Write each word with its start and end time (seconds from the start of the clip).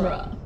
genre. 0.00 0.36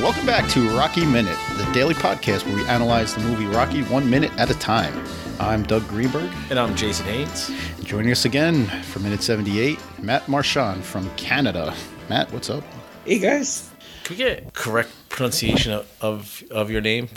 Welcome 0.00 0.24
back 0.24 0.48
to 0.50 0.68
Rocky 0.70 1.04
Minute, 1.04 1.36
the 1.58 1.68
daily 1.74 1.92
podcast 1.92 2.46
where 2.46 2.56
we 2.56 2.64
analyze 2.66 3.14
the 3.14 3.20
movie 3.20 3.46
Rocky 3.46 3.82
one 3.84 4.08
minute 4.08 4.32
at 4.38 4.50
a 4.50 4.54
time. 4.54 5.04
I'm 5.38 5.62
Doug 5.62 5.86
Greenberg. 5.86 6.30
And 6.50 6.58
I'm 6.58 6.74
Jason 6.74 7.06
Haynes. 7.06 7.50
Joining 7.82 8.10
us 8.10 8.24
again 8.24 8.66
for 8.84 9.00
minute 9.00 9.22
78, 9.22 9.78
Matt 10.00 10.28
Marchand 10.28 10.82
from 10.84 11.08
Canada. 11.16 11.74
Matt, 12.08 12.32
what's 12.32 12.48
up? 12.48 12.64
Hey 13.08 13.20
guys. 13.20 13.70
Can 14.04 14.18
we 14.18 14.22
get 14.22 14.52
correct 14.52 14.90
pronunciation 15.08 15.72
of, 15.72 15.90
of, 16.02 16.42
of 16.50 16.70
your 16.70 16.82
name? 16.82 17.08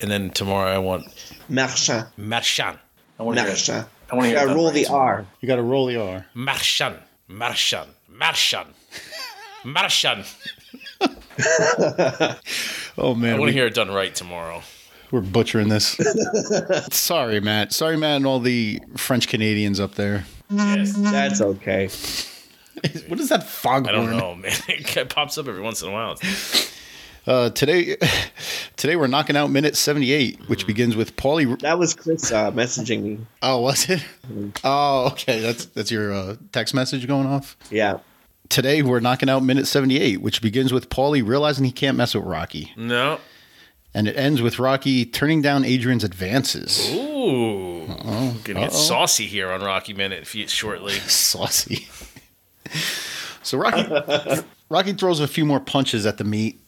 And 0.00 0.10
then 0.10 0.30
tomorrow 0.30 0.68
I 0.74 0.78
want 0.78 1.06
Marchand. 1.48 2.08
Marchand. 2.16 2.80
I 3.16 3.22
want 3.22 3.36
to 3.38 3.42
hear 3.44 3.50
it. 3.50 3.52
Marchand. 3.52 3.86
I 4.10 4.14
want 4.16 4.24
to 4.24 4.30
hear 4.30 4.38
Gotta 4.44 4.56
roll 4.56 4.70
the 4.72 4.86
R. 4.88 5.24
You 5.40 5.46
got 5.46 5.54
to 5.54 5.62
roll 5.62 5.86
the 5.86 5.98
R. 6.02 6.26
Marchand. 6.34 6.98
Marchand. 7.28 7.90
Marchand. 8.08 8.74
Marchand. 9.64 10.24
Oh, 12.98 13.14
man. 13.14 13.34
I 13.34 13.38
want 13.38 13.42
we- 13.42 13.50
to 13.50 13.52
hear 13.52 13.66
it 13.66 13.74
done 13.74 13.92
right 13.92 14.12
tomorrow. 14.12 14.62
We're 15.12 15.20
butchering 15.20 15.68
this. 15.68 15.96
Sorry, 16.90 17.38
Matt. 17.38 17.72
Sorry, 17.72 17.96
Matt, 17.96 18.16
and 18.16 18.26
all 18.26 18.40
the 18.40 18.80
French 18.96 19.28
Canadians 19.28 19.78
up 19.78 19.94
there. 19.94 20.24
Yes. 20.50 20.94
That's 20.96 21.40
okay. 21.40 21.88
What 23.08 23.20
is 23.20 23.28
that 23.30 23.44
foghorn? 23.44 23.88
I 23.88 23.92
don't 23.92 24.10
know, 24.16 24.34
man. 24.34 24.52
It 24.68 25.08
pops 25.08 25.38
up 25.38 25.48
every 25.48 25.62
once 25.62 25.82
in 25.82 25.88
a 25.88 25.92
while. 25.92 26.16
Uh, 27.26 27.50
today, 27.50 27.96
today 28.76 28.94
we're 28.96 29.06
knocking 29.08 29.36
out 29.36 29.50
minute 29.50 29.76
78, 29.76 30.48
which 30.48 30.66
begins 30.66 30.94
with 30.96 31.16
Paulie. 31.16 31.58
That 31.60 31.78
was 31.78 31.92
Chris 31.94 32.30
uh, 32.30 32.50
messaging 32.52 33.02
me. 33.02 33.18
Oh, 33.42 33.60
was 33.60 33.88
it? 33.90 34.04
Oh, 34.62 35.08
okay. 35.12 35.40
That's 35.40 35.64
that's 35.66 35.90
your 35.90 36.12
uh, 36.12 36.36
text 36.52 36.72
message 36.74 37.06
going 37.06 37.26
off. 37.26 37.56
Yeah. 37.70 37.98
Today 38.48 38.82
we're 38.82 39.00
knocking 39.00 39.28
out 39.28 39.42
minute 39.42 39.66
78, 39.66 40.20
which 40.20 40.40
begins 40.40 40.72
with 40.72 40.88
Paulie 40.88 41.26
realizing 41.26 41.64
he 41.64 41.72
can't 41.72 41.96
mess 41.96 42.14
with 42.14 42.22
Rocky, 42.24 42.72
No. 42.76 43.18
and 43.92 44.06
it 44.06 44.16
ends 44.16 44.40
with 44.40 44.60
Rocky 44.60 45.04
turning 45.04 45.42
down 45.42 45.64
Adrian's 45.64 46.04
advances. 46.04 46.88
Ooh. 46.92 47.86
Oh. 47.88 48.36
Gonna 48.44 48.60
get 48.60 48.68
Uh-oh. 48.70 48.76
saucy 48.76 49.26
here 49.26 49.50
on 49.50 49.62
Rocky 49.62 49.94
Minute 49.94 50.22
if 50.22 50.34
you- 50.36 50.46
shortly. 50.46 50.92
Saucy. 50.92 51.88
So 53.42 53.58
Rocky 53.58 54.42
Rocky 54.68 54.92
throws 54.92 55.20
a 55.20 55.28
few 55.28 55.44
more 55.44 55.60
punches 55.60 56.06
at 56.06 56.18
the 56.18 56.24
meat, 56.24 56.60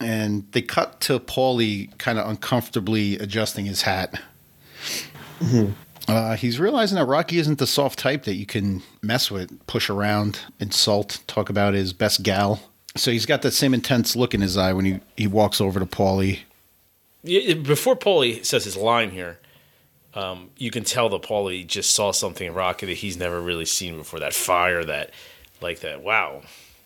and 0.00 0.46
they 0.52 0.62
cut 0.62 1.00
to 1.02 1.18
Paulie 1.18 1.96
kind 1.98 2.18
of 2.18 2.28
uncomfortably 2.28 3.18
adjusting 3.18 3.66
his 3.66 3.82
hat. 3.82 4.20
Uh, 6.08 6.36
he's 6.36 6.58
realizing 6.58 6.96
that 6.96 7.04
Rocky 7.04 7.38
isn't 7.38 7.58
the 7.58 7.66
soft 7.66 7.98
type 7.98 8.24
that 8.24 8.34
you 8.34 8.46
can 8.46 8.82
mess 9.02 9.30
with, 9.30 9.66
push 9.66 9.90
around, 9.90 10.40
insult, 10.58 11.22
talk 11.26 11.50
about 11.50 11.74
his 11.74 11.92
best 11.92 12.22
gal. 12.22 12.60
So 12.96 13.10
he's 13.10 13.26
got 13.26 13.42
that 13.42 13.50
same 13.50 13.74
intense 13.74 14.16
look 14.16 14.32
in 14.32 14.40
his 14.40 14.56
eye 14.56 14.72
when 14.72 14.84
he, 14.86 15.00
he 15.16 15.26
walks 15.26 15.60
over 15.60 15.78
to 15.78 15.86
Paulie. 15.86 16.40
Yeah, 17.22 17.54
before 17.54 17.94
Paulie 17.94 18.44
says 18.44 18.64
his 18.64 18.76
line 18.76 19.10
here, 19.10 19.38
um, 20.14 20.50
you 20.56 20.70
can 20.70 20.82
tell 20.84 21.10
that 21.10 21.22
Paulie 21.22 21.66
just 21.66 21.90
saw 21.90 22.10
something 22.10 22.46
in 22.46 22.54
Rocky 22.54 22.86
that 22.86 22.94
he's 22.94 23.18
never 23.18 23.40
really 23.40 23.66
seen 23.66 23.98
before. 23.98 24.18
That 24.18 24.32
fire, 24.32 24.84
that 24.84 25.10
like 25.60 25.80
that. 25.80 26.02
Wow. 26.02 26.42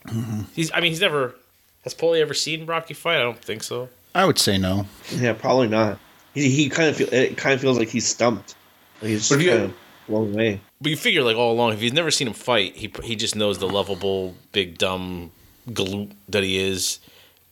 Mm-hmm. 0.07 0.41
He's. 0.53 0.71
I 0.73 0.81
mean, 0.81 0.91
he's 0.91 1.01
never. 1.01 1.35
Has 1.83 1.93
Paulie 1.93 2.21
ever 2.21 2.33
seen 2.33 2.65
Rocky 2.65 2.93
fight? 2.93 3.17
I 3.17 3.23
don't 3.23 3.37
think 3.37 3.63
so. 3.63 3.89
I 4.15 4.25
would 4.25 4.37
say 4.39 4.57
no. 4.57 4.85
Yeah, 5.11 5.33
probably 5.33 5.67
not. 5.67 5.99
He, 6.33 6.49
he 6.49 6.69
kind 6.69 6.89
of 6.89 6.95
feel 6.97 7.13
it 7.13 7.37
kind 7.37 7.53
of 7.55 7.61
feels 7.61 7.77
like 7.77 7.89
he's 7.89 8.07
stumped. 8.07 8.55
Like 9.01 9.09
he's 9.09 9.29
But 9.29 9.35
just 9.35 9.41
if 9.41 9.41
you- 9.41 9.49
kind 9.51 9.63
of 9.63 9.73
blown 10.07 10.33
away. 10.33 10.61
But 10.81 10.89
you 10.89 10.97
figure 10.97 11.23
like 11.23 11.37
all 11.37 11.51
along, 11.53 11.73
if 11.73 11.79
he's 11.79 11.93
never 11.93 12.11
seen 12.11 12.27
him 12.27 12.33
fight, 12.33 12.75
he 12.75 12.91
he 13.03 13.15
just 13.15 13.35
knows 13.35 13.59
the 13.59 13.67
lovable, 13.67 14.35
big, 14.51 14.77
dumb 14.77 15.31
galoot 15.69 16.11
that 16.29 16.43
he 16.43 16.57
is. 16.57 16.99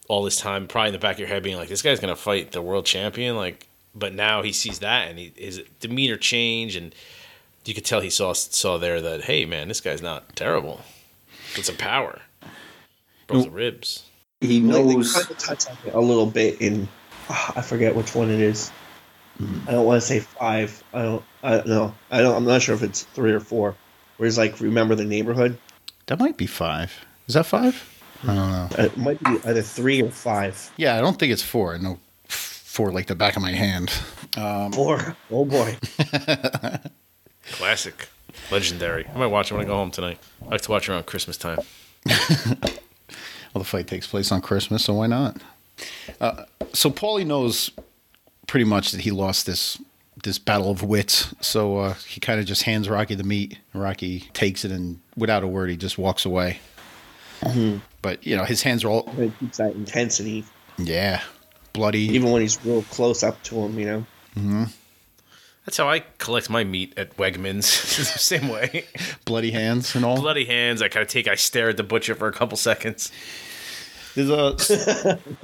All 0.08 0.24
this 0.24 0.36
time, 0.36 0.68
probably 0.68 0.90
in 0.90 0.94
the 0.94 1.00
back 1.00 1.14
of 1.16 1.20
your 1.20 1.30
head, 1.30 1.42
being 1.42 1.56
like, 1.56 1.70
"This 1.70 1.82
guy's 1.82 2.02
gonna 2.02 2.18
fight 2.18 2.52
the 2.52 2.62
world 2.62 2.86
champion." 2.86 3.38
Like, 3.38 3.68
but 3.96 4.14
now 4.14 4.42
he 4.42 4.52
sees 4.52 4.80
that, 4.80 5.08
and 5.08 5.18
he, 5.18 5.32
his 5.38 5.62
demeanor 5.80 6.18
change, 6.18 6.76
and 6.76 6.94
you 7.64 7.74
could 7.74 7.86
tell 7.86 8.02
he 8.02 8.10
saw 8.10 8.34
saw 8.34 8.78
there 8.78 9.00
that, 9.00 9.24
hey, 9.24 9.46
man, 9.46 9.70
this 9.70 9.80
guy's 9.80 10.02
not 10.02 10.36
terrible. 10.36 10.82
With 11.58 11.70
a 11.70 11.74
power, 11.74 12.22
broke 13.28 13.46
the 13.46 13.50
ribs. 13.52 14.04
He 14.40 14.60
knows- 14.60 15.14
kind 15.14 15.30
of 15.32 15.38
touch 15.38 15.68
on 15.68 15.78
it 15.86 15.94
a 15.94 16.00
little 16.00 16.26
bit 16.26 16.62
in. 16.62 16.88
ah, 17.30 17.54
I 17.58 17.62
forget 17.62 17.96
which 17.96 18.16
one 18.16 18.30
it 18.32 18.40
is. 18.40 18.72
I 19.68 19.72
don't 19.72 19.86
want 19.86 20.00
to 20.02 20.08
say 20.08 20.20
five. 20.20 20.84
I 20.94 21.02
don't. 21.04 21.24
I 21.42 21.52
don't 21.58 21.68
know. 21.68 21.96
I 22.12 22.22
don't. 22.22 22.36
I'm 22.36 22.46
not 22.46 22.62
sure 22.62 22.76
if 22.76 22.84
it's 22.84 23.04
three 23.04 23.32
or 23.32 23.40
four. 23.40 23.76
Where 24.18 24.28
he's 24.28 24.38
like, 24.38 24.60
remember 24.60 24.94
the 24.96 25.06
neighborhood? 25.06 25.58
That 26.08 26.20
might 26.20 26.38
be 26.38 26.46
five. 26.46 26.94
Is 27.28 27.34
that 27.34 27.46
five? 27.48 27.88
I 28.24 28.28
don't 28.28 28.36
know. 28.52 28.70
Uh, 28.78 28.84
It 28.84 28.98
might 28.98 29.20
be 29.24 29.32
either 29.46 29.64
three 29.64 30.02
or 30.04 30.12
five. 30.12 30.72
Yeah, 30.78 30.96
I 30.96 31.02
don't 31.02 31.18
think 31.18 31.32
it's 31.34 31.42
four. 31.42 31.74
I 31.74 31.78
know 31.80 31.98
four 32.28 32.92
like 32.92 33.08
the 33.08 33.16
back 33.16 33.36
of 33.36 33.42
my 33.42 33.52
hand. 33.52 33.90
Four. 34.76 35.16
Oh 35.32 35.46
boy. 35.46 35.76
Classic, 37.52 38.08
legendary. 38.52 39.06
I 39.14 39.18
might 39.18 39.28
watch 39.28 39.52
it 39.52 39.56
when 39.56 39.64
I 39.64 39.68
go 39.68 39.76
home 39.76 39.92
tonight. 39.92 40.20
I 40.46 40.50
like 40.50 40.62
to 40.62 40.72
watch 40.72 40.88
it 40.90 40.92
around 40.92 41.06
Christmas 41.06 41.38
time. 41.38 41.60
Well, 43.54 43.62
the 43.64 43.68
fight 43.68 43.88
takes 43.88 44.08
place 44.08 44.32
on 44.32 44.40
Christmas, 44.42 44.86
so 44.86 44.94
why 44.94 45.08
not? 45.08 45.36
Uh, 46.22 46.46
so 46.72 46.90
Paulie 46.90 47.26
knows 47.26 47.70
pretty 48.48 48.64
much 48.64 48.92
that 48.92 49.02
he 49.02 49.12
lost 49.12 49.46
this 49.46 49.78
this 50.24 50.40
battle 50.40 50.72
of 50.72 50.84
wits. 50.84 51.34
So 51.42 51.80
uh, 51.80 51.94
he 52.08 52.22
kind 52.22 52.40
of 52.40 52.46
just 52.46 52.64
hands 52.64 52.88
Rocky 52.88 53.16
the 53.16 53.24
meat. 53.26 53.58
Rocky 53.74 54.22
takes 54.34 54.64
it 54.64 54.72
and, 54.72 55.02
without 55.18 55.44
a 55.44 55.48
word, 55.48 55.70
he 55.70 55.76
just 55.78 55.98
walks 55.98 56.24
away. 56.26 56.60
But 58.02 58.26
you 58.26 58.38
know, 58.38 58.46
his 58.46 58.62
hands 58.64 58.84
are 58.86 58.90
all 58.90 59.14
It 59.18 59.38
keeps 59.40 59.58
that 59.58 59.74
intensity, 59.74 60.46
yeah, 60.78 61.22
bloody. 61.74 62.04
even 62.04 62.32
when 62.32 62.42
he's 62.42 62.64
real 62.64 62.84
close 62.84 63.22
up 63.22 63.42
to 63.44 63.56
him. 63.60 63.78
You 63.78 64.06
know. 64.38 64.66
That's 65.66 65.78
how 65.78 65.88
I 65.90 66.00
collect 66.18 66.50
my 66.50 66.64
meat 66.64 66.94
at 66.98 67.16
Wegmans. 67.18 67.98
the 67.98 68.04
same 68.20 68.50
way. 68.50 68.86
bloody 69.26 69.52
hands 69.52 69.96
and 69.96 70.04
all. 70.04 70.20
Bloody 70.20 70.46
hands. 70.46 70.82
I 70.82 70.88
kind 70.88 71.04
of 71.04 71.08
take. 71.10 71.28
I 71.28 71.36
stare 71.36 71.70
at 71.70 71.78
the 71.78 71.84
butcher 71.84 72.16
for 72.16 72.28
a 72.28 72.32
couple 72.34 72.58
seconds. 72.58 73.12
There's 74.16 74.30
a 74.30 74.54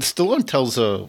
Stallone 0.00 0.46
tells 0.46 0.78
a 0.78 1.08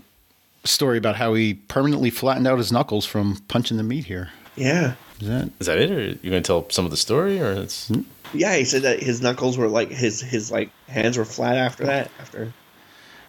story 0.63 0.97
about 0.97 1.15
how 1.15 1.33
he 1.33 1.53
permanently 1.55 2.09
flattened 2.09 2.47
out 2.47 2.57
his 2.57 2.71
knuckles 2.71 3.05
from 3.05 3.37
punching 3.47 3.77
the 3.77 3.83
meat 3.83 4.05
here. 4.05 4.29
Yeah. 4.55 4.95
Is 5.19 5.27
that 5.27 5.49
Is 5.59 5.67
that 5.67 5.77
it, 5.79 5.91
or 5.91 6.01
you 6.01 6.15
gonna 6.23 6.41
tell 6.41 6.69
some 6.69 6.85
of 6.85 6.91
the 6.91 6.97
story, 6.97 7.39
or 7.41 7.51
it's 7.51 7.87
hmm? 7.89 8.01
Yeah, 8.33 8.55
he 8.55 8.65
said 8.65 8.81
that 8.83 9.01
his 9.01 9.21
knuckles 9.21 9.57
were 9.57 9.67
like 9.67 9.89
his 9.89 10.21
his 10.21 10.51
like 10.51 10.69
hands 10.87 11.17
were 11.17 11.25
flat 11.25 11.57
after 11.57 11.85
that. 11.85 12.11
After 12.19 12.53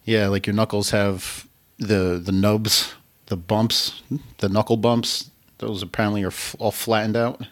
Yeah, 0.04 0.28
like 0.28 0.46
your 0.46 0.54
knuckles 0.54 0.90
have 0.90 1.46
the 1.78 2.20
the 2.22 2.32
nubs, 2.32 2.94
the 3.28 3.36
bumps, 3.36 4.02
the 4.38 4.48
knuckle 4.48 4.76
bumps. 4.76 5.30
Those 5.58 5.82
apparently 5.82 6.22
are 6.24 6.28
f- 6.28 6.56
all 6.58 6.70
flattened 6.70 7.16
out 7.16 7.42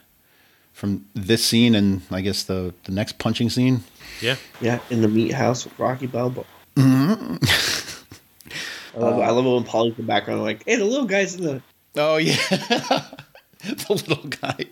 from 0.73 1.07
this 1.15 1.45
scene 1.45 1.75
and 1.75 2.03
I 2.11 2.21
guess 2.21 2.43
the 2.43 2.75
the 2.85 2.93
next 2.93 3.19
punching 3.19 3.51
scene. 3.51 3.83
yeah? 4.21 4.37
yeah, 4.61 4.81
in 4.91 5.03
the 5.03 5.09
meat 5.09 5.33
house 5.33 5.65
with 5.65 5.79
Rocky 5.79 6.07
Balboa. 6.07 6.45
I, 6.77 7.39
love, 8.99 9.21
I 9.21 9.31
love 9.31 9.47
it 9.47 9.55
when 9.55 9.65
Paulie's 9.65 9.99
in 9.99 10.05
the 10.05 10.09
background, 10.09 10.43
like, 10.43 10.63
hey, 10.67 10.77
the 10.77 10.85
little 10.85 11.07
guy's 11.07 11.35
in 11.35 11.45
the. 11.45 11.63
Oh 11.97 12.17
yeah, 12.17 12.37
the 12.51 14.03
little 14.09 14.29
guy. 14.29 14.67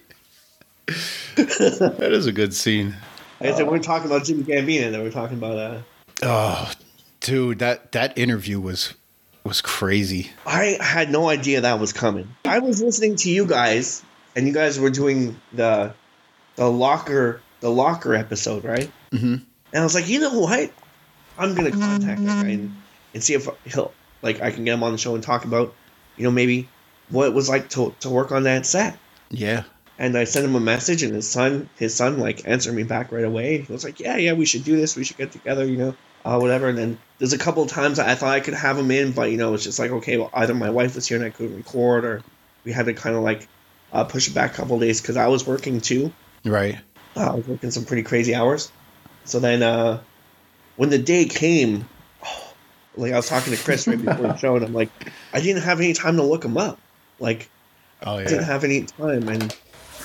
that 1.37 2.09
is 2.13 2.27
a 2.27 2.33
good 2.33 2.55
scene. 2.55 2.95
I 3.41 3.53
said 3.53 3.67
we're 3.67 3.79
talking 3.79 4.07
about 4.07 4.25
Jimmy 4.25 4.45
Gambina, 4.45 4.87
and 4.87 4.95
then 4.95 5.03
we're 5.03 5.11
talking 5.11 5.39
about. 5.39 5.59
uh 5.59 5.79
Oh, 6.23 6.73
dude, 7.21 7.59
that 7.59 7.93
that 7.93 8.17
interview 8.17 8.61
was 8.61 8.95
was 9.44 9.61
crazy. 9.61 10.31
I 10.46 10.76
had 10.81 11.11
no 11.11 11.29
idea 11.29 11.62
that 11.62 11.79
was 11.79 11.93
coming. 11.93 12.35
I 12.44 12.58
was 12.61 12.82
listening 12.82 13.17
to 13.17 13.31
you 13.31 13.46
guys, 13.46 14.02
and 14.35 14.46
you 14.46 14.52
guys 14.52 14.81
were 14.81 14.91
doing 14.91 15.41
the 15.52 15.94
the 16.56 16.70
locker 16.70 17.41
the 17.61 17.70
locker 17.70 18.14
episode, 18.14 18.64
right? 18.64 18.91
Mhm. 19.12 19.43
And 19.73 19.81
I 19.81 19.82
was 19.82 19.94
like, 19.94 20.08
you 20.08 20.20
know 20.20 20.38
what? 20.41 20.70
I'm 21.38 21.55
gonna 21.55 21.70
contact 21.73 22.25
that 22.25 22.26
guy 22.44 22.49
and, 22.50 22.76
and 23.12 23.23
see 23.23 23.35
if 23.35 23.49
he'll 23.64 23.93
like 24.23 24.41
I 24.41 24.50
can 24.50 24.64
get 24.64 24.75
him 24.75 24.82
on 24.82 24.93
the 24.93 24.99
show 24.99 25.14
and 25.14 25.23
talk 25.23 25.44
about, 25.44 25.75
you 26.17 26.25
know, 26.25 26.31
maybe 26.31 26.69
what 27.11 27.26
it 27.29 27.35
was 27.35 27.49
like 27.49 27.69
to 27.70 27.94
to 28.00 28.08
work 28.08 28.32
on 28.32 28.44
that 28.44 28.67
set. 28.67 28.99
Yeah. 29.31 29.64
And 29.99 30.19
I 30.19 30.25
sent 30.25 30.44
him 30.44 30.56
a 30.56 30.61
message, 30.61 31.05
and 31.05 31.14
his 31.14 31.31
son, 31.31 31.69
his 31.76 31.94
son, 31.94 32.19
like 32.19 32.49
answered 32.49 32.75
me 32.75 32.82
back 32.82 33.12
right 33.12 33.25
away. 33.25 33.58
He 33.58 33.73
was 33.73 33.85
like, 33.85 34.00
"Yeah, 34.00 34.17
yeah, 34.17 34.32
we 34.32 34.44
should 34.44 34.64
do 34.64 34.76
this. 34.76 34.97
We 34.97 35.05
should 35.05 35.17
get 35.17 35.31
together, 35.31 35.64
you 35.64 35.76
know, 35.76 35.97
uh, 36.25 36.38
whatever." 36.38 36.69
And 36.69 36.79
then 36.79 36.99
there's 37.19 37.32
a 37.32 37.38
couple 37.38 37.62
of 37.62 37.69
times 37.71 37.99
I 37.99 38.15
thought 38.15 38.31
I 38.35 38.41
could 38.41 38.55
have 38.55 38.79
him 38.79 38.91
in, 38.91 39.12
but 39.12 39.31
you 39.31 39.37
know, 39.37 39.55
it's 39.55 39.65
just 39.65 39.79
like, 39.79 39.91
okay, 39.91 40.17
well, 40.17 40.31
either 40.35 40.55
my 40.55 40.71
wife 40.71 40.94
was 40.94 41.06
here 41.06 41.17
and 41.17 41.26
I 41.26 41.31
couldn't 41.31 41.56
record, 41.56 42.05
or 42.05 42.23
we 42.65 42.73
had 42.73 42.87
to 42.87 42.94
kind 42.94 43.17
of 43.17 43.23
like 43.23 43.49
uh, 43.93 44.05
push 44.05 44.29
it 44.29 44.35
back 44.35 44.53
a 44.53 44.56
couple 44.56 44.76
of 44.76 44.81
days 44.81 45.00
because 45.00 45.17
I 45.17 45.29
was 45.29 45.47
working 45.47 45.81
too. 45.81 46.12
Right. 46.44 46.79
Uh, 47.17 47.32
I 47.32 47.35
was 47.35 47.47
working 47.47 47.71
some 47.71 47.85
pretty 47.85 48.03
crazy 48.03 48.35
hours. 48.35 48.71
So 49.25 49.38
then, 49.41 49.62
uh, 49.62 50.00
when 50.76 50.91
the 50.91 50.99
day 50.99 51.25
came, 51.25 51.88
oh, 52.25 52.55
like 52.97 53.12
I 53.12 53.17
was 53.17 53.29
talking 53.29 53.55
to 53.55 53.62
Chris 53.62 53.87
right 53.87 54.03
before 54.03 54.26
the 54.26 54.37
show, 54.38 54.56
and 54.56 54.65
I'm 54.65 54.75
like, 54.75 54.91
I 55.32 55.41
didn't 55.41 55.62
have 55.62 55.81
any 55.81 55.93
time 55.93 56.17
to 56.17 56.23
look 56.23 56.44
him 56.44 56.56
up. 56.56 56.79
Like, 57.21 57.49
Oh 58.03 58.17
I 58.17 58.25
didn't 58.25 58.44
have 58.44 58.65
any 58.65 58.82
time, 58.82 59.29
and 59.29 59.56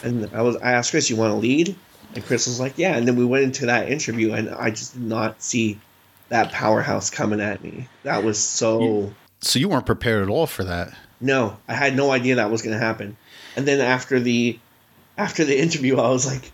and 0.04 0.30
I 0.34 0.42
was 0.42 0.56
I 0.58 0.74
asked 0.74 0.92
Chris, 0.92 1.10
"You 1.10 1.18
want 1.18 1.32
to 1.32 1.38
lead?" 1.38 1.76
And 2.16 2.26
Chris 2.26 2.48
was 2.48 2.60
like, 2.60 2.78
"Yeah." 2.78 2.96
And 2.96 3.08
then 3.08 3.16
we 3.18 3.26
went 3.26 3.44
into 3.44 3.66
that 3.66 3.92
interview, 3.92 4.34
and 4.34 4.50
I 4.50 4.70
just 4.70 4.94
did 4.94 5.04
not 5.04 5.42
see 5.42 5.80
that 6.30 6.52
powerhouse 6.52 7.10
coming 7.10 7.42
at 7.42 7.64
me. 7.64 7.88
That 8.04 8.24
was 8.24 8.40
so. 8.40 9.14
So 9.42 9.60
you 9.60 9.70
weren't 9.70 9.86
prepared 9.86 10.24
at 10.24 10.30
all 10.30 10.48
for 10.48 10.64
that. 10.64 10.94
No, 11.22 11.58
I 11.68 11.74
had 11.74 11.96
no 11.96 12.12
idea 12.12 12.36
that 12.36 12.52
was 12.52 12.62
going 12.62 12.78
to 12.78 12.84
happen. 12.84 13.18
And 13.56 13.68
then 13.68 13.82
after 13.82 14.20
the 14.20 14.58
after 15.18 15.44
the 15.44 15.60
interview, 15.60 15.98
I 15.98 16.10
was 16.10 16.26
like, 16.26 16.52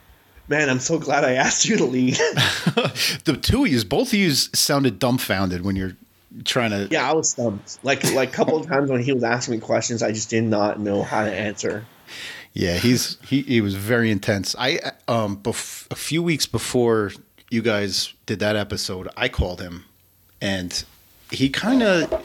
"Man, 0.48 0.70
I'm 0.70 0.80
so 0.80 0.98
glad 0.98 1.24
I 1.24 1.34
asked 1.34 1.66
you 1.66 1.78
to 1.78 1.86
lead." 1.86 2.14
the 2.16 3.38
two 3.42 3.66
of 3.66 3.72
you, 3.72 3.84
both 3.86 4.10
of 4.10 4.14
you 4.16 4.32
sounded 4.32 4.98
dumbfounded 5.00 5.64
when 5.64 5.76
you're 5.76 5.96
trying 6.44 6.72
to. 6.72 6.88
yeah, 6.90 7.10
I 7.10 7.14
was 7.14 7.30
stumped. 7.30 7.80
Like 7.84 8.04
like 8.14 8.30
a 8.30 8.32
couple 8.32 8.58
of 8.58 8.68
times 8.68 8.90
when 8.90 9.02
he 9.02 9.14
was 9.14 9.24
asking 9.24 9.56
me 9.56 9.60
questions, 9.60 10.02
I 10.02 10.12
just 10.12 10.30
did 10.30 10.44
not 10.44 10.80
know 10.80 11.04
how 11.04 11.26
to 11.26 11.32
answer. 11.34 11.86
Yeah, 12.54 12.78
he's 12.78 13.18
he, 13.28 13.42
he 13.42 13.62
was 13.62 13.76
very 13.76 14.10
intense. 14.10 14.56
I 14.58 14.80
um 15.08 15.38
bef- 15.38 15.92
a 15.92 15.96
few 15.96 16.24
weeks 16.24 16.46
before 16.46 17.12
you 17.56 17.64
guys 17.64 18.14
did 18.28 18.40
that 18.40 18.56
episode, 18.56 19.10
I 19.18 19.30
called 19.30 19.62
him, 19.62 19.86
and 20.42 20.84
he 21.32 21.50
kind 21.50 21.82
of 21.82 22.24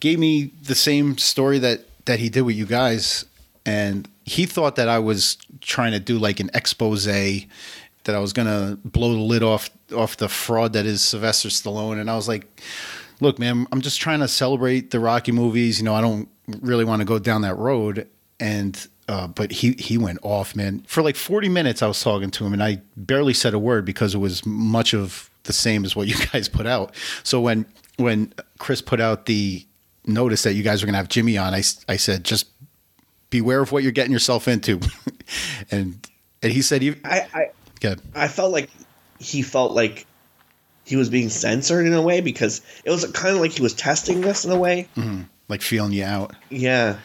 gave 0.00 0.18
me 0.18 0.52
the 0.62 0.74
same 0.74 1.18
story 1.18 1.58
that 1.58 1.84
that 2.06 2.18
he 2.18 2.30
did 2.30 2.42
with 2.42 2.56
you 2.56 2.64
guys, 2.64 3.26
and 3.66 4.08
he 4.24 4.46
thought 4.46 4.76
that 4.76 4.88
I 4.88 4.98
was 4.98 5.36
trying 5.60 5.92
to 5.92 6.00
do 6.00 6.18
like 6.18 6.40
an 6.40 6.50
expose 6.54 7.04
that 7.04 8.14
I 8.14 8.18
was 8.18 8.32
gonna 8.32 8.78
blow 8.84 9.12
the 9.12 9.20
lid 9.20 9.42
off 9.42 9.68
off 9.94 10.16
the 10.16 10.30
fraud 10.30 10.72
that 10.72 10.86
is 10.86 11.02
Sylvester 11.02 11.50
Stallone, 11.50 12.00
and 12.00 12.10
I 12.10 12.16
was 12.16 12.28
like, 12.28 12.46
look, 13.20 13.38
man, 13.38 13.66
I'm 13.72 13.80
just 13.80 14.00
trying 14.00 14.20
to 14.20 14.28
celebrate 14.28 14.90
the 14.90 15.00
Rocky 15.00 15.32
movies. 15.32 15.78
You 15.78 15.84
know, 15.84 15.94
I 15.94 16.00
don't 16.00 16.28
really 16.60 16.84
want 16.84 17.00
to 17.00 17.04
go 17.04 17.18
down 17.18 17.42
that 17.42 17.56
road. 17.56 18.08
And 18.40 18.86
uh, 19.08 19.26
but 19.26 19.50
he 19.50 19.72
he 19.72 19.96
went 19.96 20.18
off, 20.22 20.54
man. 20.54 20.84
For 20.86 21.02
like 21.02 21.16
40 21.16 21.48
minutes, 21.48 21.82
I 21.82 21.88
was 21.88 22.00
talking 22.00 22.30
to 22.30 22.44
him, 22.44 22.52
and 22.52 22.62
I 22.62 22.82
barely 22.96 23.34
said 23.34 23.54
a 23.54 23.58
word 23.58 23.84
because 23.84 24.14
it 24.14 24.18
was 24.18 24.44
much 24.44 24.94
of 24.94 25.30
the 25.44 25.52
same 25.52 25.84
as 25.84 25.96
what 25.96 26.06
you 26.06 26.14
guys 26.32 26.48
put 26.48 26.66
out. 26.66 26.94
So 27.22 27.40
when 27.40 27.66
when 27.96 28.32
Chris 28.58 28.82
put 28.82 29.00
out 29.00 29.26
the 29.26 29.66
notice 30.06 30.42
that 30.42 30.54
you 30.54 30.62
guys 30.62 30.82
were 30.82 30.86
gonna 30.86 30.98
have 30.98 31.08
Jimmy 31.08 31.38
on, 31.38 31.54
I 31.54 31.62
I 31.88 31.96
said 31.96 32.24
just 32.24 32.46
beware 33.30 33.60
of 33.60 33.72
what 33.72 33.82
you're 33.82 33.92
getting 33.92 34.12
yourself 34.12 34.46
into, 34.46 34.80
and 35.70 36.06
and 36.42 36.52
he 36.52 36.62
said, 36.62 36.82
"You 36.82 36.96
I, 37.04 37.26
I 37.32 37.50
good." 37.80 38.00
I 38.14 38.28
felt 38.28 38.52
like 38.52 38.68
he 39.18 39.42
felt 39.42 39.72
like 39.72 40.06
he 40.84 40.96
was 40.96 41.08
being 41.08 41.28
censored 41.28 41.86
in 41.86 41.92
a 41.92 42.02
way 42.02 42.20
because 42.20 42.62
it 42.84 42.90
was 42.90 43.10
kind 43.12 43.34
of 43.34 43.40
like 43.40 43.52
he 43.52 43.62
was 43.62 43.74
testing 43.74 44.24
us 44.26 44.44
in 44.44 44.50
a 44.50 44.58
way. 44.58 44.88
Like 45.48 45.62
feeling 45.62 45.92
you 45.92 46.04
out. 46.04 46.34
Yeah, 46.50 46.98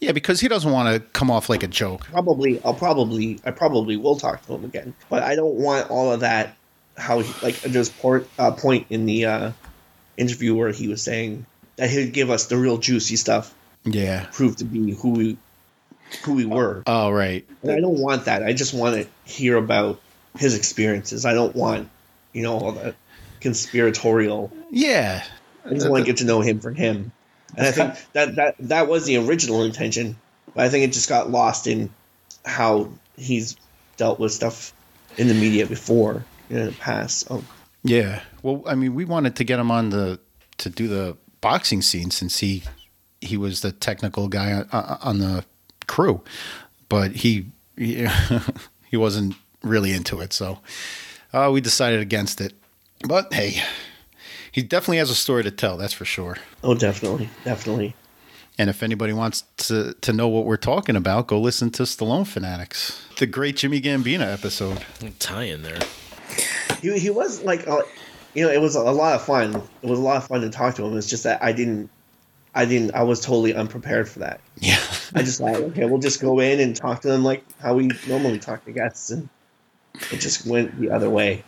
Yeah, 0.00 0.12
because 0.12 0.40
he 0.40 0.48
doesn't 0.48 0.70
want 0.70 0.92
to 0.94 1.00
come 1.10 1.30
off 1.30 1.48
like 1.48 1.62
a 1.62 1.68
joke. 1.68 2.06
probably 2.06 2.62
I'll 2.64 2.74
probably 2.74 3.40
I 3.44 3.50
probably 3.50 3.96
will 3.96 4.16
talk 4.16 4.44
to 4.46 4.54
him 4.54 4.64
again, 4.64 4.94
but 5.08 5.22
I 5.22 5.34
don't 5.36 5.54
want 5.54 5.90
all 5.90 6.12
of 6.12 6.20
that. 6.20 6.56
How 6.96 7.18
he, 7.20 7.32
like 7.44 7.60
there's 7.62 7.88
port, 7.88 8.28
uh, 8.38 8.52
point 8.52 8.86
in 8.90 9.04
the 9.06 9.24
uh, 9.26 9.52
interview 10.16 10.54
where 10.54 10.70
he 10.70 10.86
was 10.86 11.02
saying 11.02 11.44
that 11.76 11.90
he'd 11.90 12.12
give 12.12 12.30
us 12.30 12.46
the 12.46 12.56
real 12.56 12.78
juicy 12.78 13.16
stuff, 13.16 13.52
Yeah. 13.84 14.26
prove 14.32 14.56
to 14.56 14.64
be 14.64 14.92
who 14.94 15.10
we 15.10 15.36
who 16.22 16.34
we 16.34 16.44
were. 16.44 16.84
Oh, 16.86 17.10
right. 17.10 17.44
And 17.62 17.72
I 17.72 17.80
don't 17.80 17.98
want 17.98 18.26
that. 18.26 18.44
I 18.44 18.52
just 18.52 18.74
want 18.74 18.94
to 18.94 19.08
hear 19.24 19.56
about 19.56 20.00
his 20.38 20.54
experiences. 20.56 21.24
I 21.26 21.34
don't 21.34 21.56
want, 21.56 21.88
you 22.32 22.42
know, 22.42 22.58
all 22.58 22.72
that 22.72 22.94
conspiratorial. 23.40 24.52
Yeah. 24.70 25.24
I 25.64 25.70
just 25.70 25.88
want 25.88 26.04
to 26.04 26.06
get 26.06 26.18
to 26.18 26.24
know 26.24 26.40
him 26.42 26.60
for 26.60 26.70
him. 26.72 27.10
And 27.56 27.66
I 27.66 27.70
think 27.70 27.94
that, 28.12 28.36
that 28.36 28.56
that 28.60 28.88
was 28.88 29.06
the 29.06 29.16
original 29.16 29.62
intention, 29.62 30.16
but 30.54 30.64
I 30.64 30.68
think 30.68 30.84
it 30.84 30.92
just 30.92 31.08
got 31.08 31.30
lost 31.30 31.66
in 31.66 31.90
how 32.44 32.90
he's 33.16 33.56
dealt 33.96 34.18
with 34.18 34.32
stuff 34.32 34.72
in 35.16 35.28
the 35.28 35.34
media 35.34 35.66
before 35.66 36.24
in 36.50 36.66
the 36.66 36.72
past. 36.72 37.26
So, 37.26 37.44
Yeah. 37.82 38.20
Well, 38.42 38.62
I 38.66 38.74
mean, 38.74 38.94
we 38.94 39.04
wanted 39.04 39.36
to 39.36 39.44
get 39.44 39.58
him 39.58 39.70
on 39.70 39.90
the 39.90 40.20
to 40.58 40.70
do 40.70 40.88
the 40.88 41.16
boxing 41.40 41.82
scene 41.82 42.10
since 42.10 42.38
he 42.38 42.62
he 43.20 43.36
was 43.36 43.60
the 43.60 43.72
technical 43.72 44.28
guy 44.28 44.52
on, 44.52 44.68
on 44.72 45.18
the 45.18 45.44
crew, 45.86 46.22
but 46.88 47.12
he 47.12 47.46
he, 47.76 48.06
he 48.90 48.96
wasn't 48.96 49.34
really 49.62 49.92
into 49.92 50.20
it, 50.20 50.32
so 50.32 50.58
uh, 51.32 51.50
we 51.52 51.60
decided 51.60 52.00
against 52.00 52.40
it. 52.40 52.54
But 53.06 53.32
hey, 53.32 53.62
he 54.54 54.62
definitely 54.62 54.98
has 54.98 55.10
a 55.10 55.16
story 55.16 55.42
to 55.42 55.50
tell. 55.50 55.76
That's 55.76 55.92
for 55.92 56.04
sure. 56.04 56.36
oh, 56.62 56.76
definitely, 56.76 57.28
definitely. 57.44 57.96
And 58.56 58.70
if 58.70 58.84
anybody 58.84 59.12
wants 59.12 59.42
to, 59.56 59.94
to 59.94 60.12
know 60.12 60.28
what 60.28 60.44
we're 60.44 60.56
talking 60.56 60.94
about, 60.94 61.26
go 61.26 61.40
listen 61.40 61.70
to 61.72 61.82
Stallone 61.82 62.24
Fanatics, 62.24 63.04
the 63.18 63.26
great 63.26 63.56
Jimmy 63.56 63.80
Gambina 63.80 64.32
episode. 64.32 64.84
Tie 65.18 65.42
in 65.42 65.62
there. 65.62 65.80
He 66.80 66.96
he 67.00 67.10
was 67.10 67.42
like, 67.42 67.66
uh, 67.66 67.82
you 68.34 68.46
know, 68.46 68.52
it 68.52 68.60
was 68.60 68.76
a 68.76 68.82
lot 68.82 69.16
of 69.16 69.24
fun. 69.24 69.60
It 69.82 69.88
was 69.90 69.98
a 69.98 70.02
lot 70.02 70.18
of 70.18 70.28
fun 70.28 70.42
to 70.42 70.50
talk 70.50 70.76
to 70.76 70.84
him. 70.84 70.96
It's 70.96 71.08
just 71.08 71.24
that 71.24 71.42
I 71.42 71.50
didn't, 71.50 71.90
I 72.54 72.64
didn't, 72.64 72.94
I 72.94 73.02
was 73.02 73.20
totally 73.20 73.54
unprepared 73.54 74.08
for 74.08 74.20
that. 74.20 74.40
Yeah. 74.60 74.78
I 75.16 75.22
just 75.22 75.40
thought, 75.40 75.56
okay, 75.56 75.84
we'll 75.86 75.98
just 75.98 76.20
go 76.20 76.38
in 76.38 76.60
and 76.60 76.76
talk 76.76 77.00
to 77.00 77.08
them 77.08 77.24
like 77.24 77.44
how 77.60 77.74
we 77.74 77.90
normally 78.06 78.38
talk 78.38 78.64
to 78.66 78.70
guests, 78.70 79.10
and 79.10 79.28
it 80.12 80.20
just 80.20 80.46
went 80.46 80.80
the 80.80 80.90
other 80.90 81.10
way. 81.10 81.42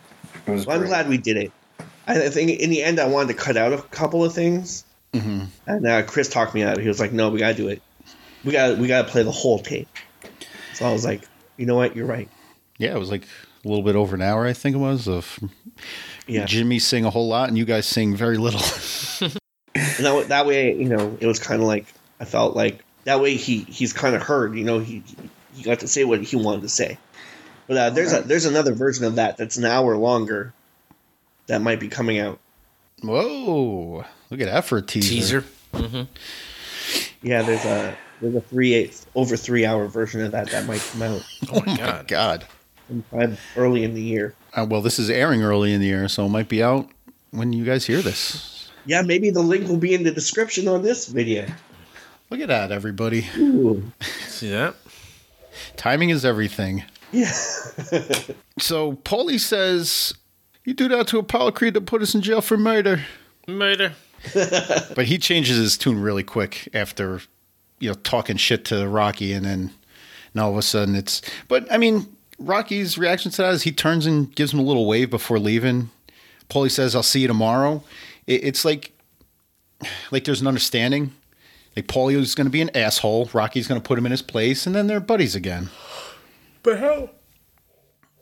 It 0.45 0.51
was 0.51 0.65
Well, 0.65 0.77
I'm 0.77 0.85
glad 0.85 1.07
we 1.07 1.17
did 1.17 1.37
it. 1.37 1.53
I 2.07 2.29
think 2.29 2.51
in 2.59 2.69
the 2.69 2.83
end, 2.83 2.99
I 2.99 3.07
wanted 3.07 3.29
to 3.29 3.33
cut 3.33 3.57
out 3.57 3.73
a 3.73 3.81
couple 3.81 4.23
of 4.23 4.33
things, 4.33 4.85
hmm 5.13 5.43
and 5.65 5.85
uh, 5.85 6.03
Chris 6.03 6.29
talked 6.29 6.53
me 6.55 6.63
out. 6.63 6.73
of 6.73 6.79
it. 6.79 6.83
He 6.83 6.87
was 6.87 6.99
like, 6.99 7.11
"No, 7.11 7.29
we 7.29 7.39
gotta 7.39 7.53
do 7.53 7.67
it. 7.67 7.81
We 8.43 8.53
got 8.53 8.77
we 8.77 8.87
gotta 8.87 9.07
play 9.07 9.23
the 9.23 9.31
whole 9.31 9.59
tape." 9.59 9.89
So 10.73 10.85
I 10.85 10.91
was 10.93 11.03
like, 11.03 11.21
"You 11.57 11.65
know 11.65 11.75
what? 11.75 11.95
You're 11.95 12.05
right. 12.05 12.29
Yeah, 12.77 12.95
it 12.95 12.99
was 12.99 13.11
like 13.11 13.23
a 13.23 13.67
little 13.67 13.83
bit 13.83 13.95
over 13.95 14.15
an 14.15 14.21
hour, 14.21 14.45
I 14.45 14.53
think 14.53 14.75
it 14.75 14.79
was, 14.79 15.07
of 15.07 15.39
Yeah." 16.27 16.45
Jimmy 16.45 16.79
sing 16.79 17.03
a 17.03 17.09
whole 17.09 17.27
lot 17.27 17.49
and 17.49 17.57
you 17.57 17.65
guys 17.65 17.85
sing 17.85 18.15
very 18.15 18.37
little. 18.37 18.61
And 19.75 20.05
that, 20.05 20.27
that 20.29 20.45
way, 20.47 20.75
you 20.75 20.89
know, 20.89 21.17
it 21.19 21.27
was 21.27 21.39
kind 21.39 21.61
of 21.61 21.67
like 21.67 21.85
I 22.19 22.25
felt 22.25 22.55
like 22.55 22.83
that 23.03 23.21
way 23.21 23.35
he 23.35 23.59
he's 23.59 23.93
kind 23.93 24.15
of 24.15 24.23
heard. 24.23 24.55
You 24.55 24.63
know, 24.63 24.79
he 24.79 25.03
he 25.55 25.63
got 25.63 25.81
to 25.81 25.87
say 25.87 26.03
what 26.03 26.23
he 26.23 26.35
wanted 26.35 26.61
to 26.63 26.69
say. 26.69 26.97
But 27.67 27.77
uh, 27.77 27.89
there's 27.91 28.11
a 28.13 28.21
there's 28.21 28.45
another 28.45 28.73
version 28.73 29.05
of 29.05 29.15
that 29.15 29.37
that's 29.37 29.57
an 29.57 29.65
hour 29.65 29.95
longer 29.97 30.53
that 31.47 31.61
might 31.61 31.79
be 31.79 31.87
coming 31.87 32.19
out. 32.19 32.39
Whoa. 33.03 34.05
Look 34.29 34.41
at 34.41 34.45
that 34.47 34.65
for 34.65 34.77
a 34.77 34.81
teaser. 34.81 35.43
Teaser. 35.73 36.07
Yeah, 37.21 37.41
there's 37.41 37.65
a 37.65 37.97
there's 38.21 38.35
a 38.35 38.41
three 38.41 38.73
eight 38.73 39.05
over 39.15 39.37
three 39.37 39.65
hour 39.65 39.87
version 39.87 40.21
of 40.21 40.31
that 40.31 40.49
that 40.51 40.65
might 40.65 40.81
come 40.81 41.01
out 41.03 41.23
Oh 41.51 41.61
my 41.65 41.75
god. 41.77 42.07
God. 42.07 42.45
sometime 42.87 43.37
early 43.55 43.83
in 43.83 43.93
the 43.93 44.01
year. 44.01 44.33
Uh, 44.53 44.65
well, 44.69 44.81
this 44.81 44.97
is 44.99 45.09
airing 45.09 45.43
early 45.43 45.73
in 45.73 45.81
the 45.81 45.87
year, 45.87 46.07
so 46.07 46.25
it 46.25 46.29
might 46.29 46.49
be 46.49 46.63
out 46.63 46.89
when 47.31 47.53
you 47.53 47.63
guys 47.65 47.85
hear 47.85 48.01
this. 48.01 48.69
Yeah, 48.85 49.01
maybe 49.01 49.29
the 49.29 49.41
link 49.41 49.67
will 49.67 49.77
be 49.77 49.93
in 49.93 50.03
the 50.03 50.11
description 50.11 50.67
on 50.67 50.81
this 50.81 51.07
video. 51.07 51.45
Look 52.29 52.39
at 52.39 52.47
that, 52.47 52.71
everybody. 52.71 53.27
Ooh. 53.37 53.83
See 54.27 54.49
that? 54.49 54.75
Timing 55.75 56.09
is 56.09 56.25
everything. 56.25 56.83
Yeah. 57.11 57.31
So, 58.59 58.93
Paulie 58.93 59.39
says, 59.39 60.15
You 60.67 60.73
do 60.73 60.89
that 60.89 61.07
to 61.07 61.19
Apollo 61.19 61.51
Creed 61.51 61.75
to 61.75 61.81
put 61.81 62.01
us 62.01 62.13
in 62.13 62.21
jail 62.21 62.41
for 62.41 62.57
murder. 62.57 63.05
Murder. 63.47 63.93
But 64.33 65.05
he 65.05 65.17
changes 65.17 65.55
his 65.55 65.77
tune 65.77 66.01
really 66.01 66.23
quick 66.23 66.67
after, 66.73 67.21
you 67.79 67.89
know, 67.89 67.93
talking 67.93 68.35
shit 68.35 68.65
to 68.65 68.85
Rocky, 68.85 69.31
and 69.31 69.45
then 69.45 69.71
and 70.33 70.41
all 70.41 70.51
of 70.51 70.57
a 70.57 70.61
sudden 70.61 70.93
it's. 70.93 71.21
But 71.47 71.71
I 71.71 71.77
mean, 71.77 72.13
Rocky's 72.37 72.97
reaction 72.97 73.31
to 73.31 73.43
that 73.43 73.53
is 73.53 73.63
he 73.63 73.71
turns 73.71 74.05
and 74.05 74.35
gives 74.35 74.53
him 74.53 74.59
a 74.59 74.63
little 74.63 74.85
wave 74.85 75.09
before 75.09 75.39
leaving. 75.39 75.89
Paulie 76.49 76.69
says, 76.69 76.95
"I'll 76.95 77.03
see 77.03 77.21
you 77.21 77.27
tomorrow." 77.27 77.81
It, 78.25 78.43
it's 78.43 78.65
like, 78.65 78.91
like 80.11 80.25
there's 80.25 80.41
an 80.41 80.47
understanding. 80.47 81.13
Like 81.77 81.87
Paulie 81.87 82.17
is 82.17 82.35
going 82.35 82.47
to 82.47 82.51
be 82.51 82.61
an 82.61 82.75
asshole. 82.75 83.29
Rocky's 83.31 83.69
going 83.69 83.79
to 83.79 83.87
put 83.87 83.97
him 83.97 84.05
in 84.05 84.11
his 84.11 84.21
place, 84.21 84.67
and 84.67 84.75
then 84.75 84.87
they're 84.87 84.99
buddies 84.99 85.33
again. 85.33 85.69
But 86.61 86.79
how? 86.79 87.11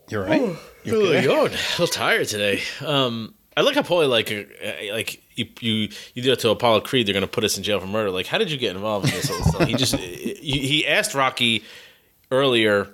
You're 0.09 0.25
right. 0.25 0.41
Oh. 0.41 0.59
Oh, 0.85 0.89
You 0.91 0.99
really 1.01 1.17
okay? 1.17 1.27
good. 1.27 1.51
A 1.51 1.81
little 1.81 1.87
tired 1.87 2.27
today. 2.27 2.61
Um, 2.85 3.33
I 3.57 3.61
like 3.61 3.75
how 3.75 3.81
Paulie 3.83 4.09
like 4.09 4.31
uh, 4.31 4.93
like 4.93 5.21
you 5.37 5.45
you 5.61 5.73
you 6.13 6.21
did 6.21 6.27
it 6.27 6.39
to 6.39 6.49
Apollo 6.49 6.81
Creed. 6.81 7.07
They're 7.07 7.13
gonna 7.13 7.27
put 7.27 7.43
us 7.43 7.57
in 7.57 7.63
jail 7.63 7.79
for 7.79 7.87
murder. 7.87 8.11
Like, 8.11 8.25
how 8.27 8.37
did 8.37 8.51
you 8.51 8.57
get 8.57 8.75
involved 8.75 9.07
in 9.07 9.13
this 9.15 9.29
whole 9.29 9.43
stuff? 9.43 9.67
He 9.67 9.75
just 9.75 9.95
he, 9.97 10.59
he 10.67 10.87
asked 10.87 11.13
Rocky 11.15 11.63
earlier 12.31 12.87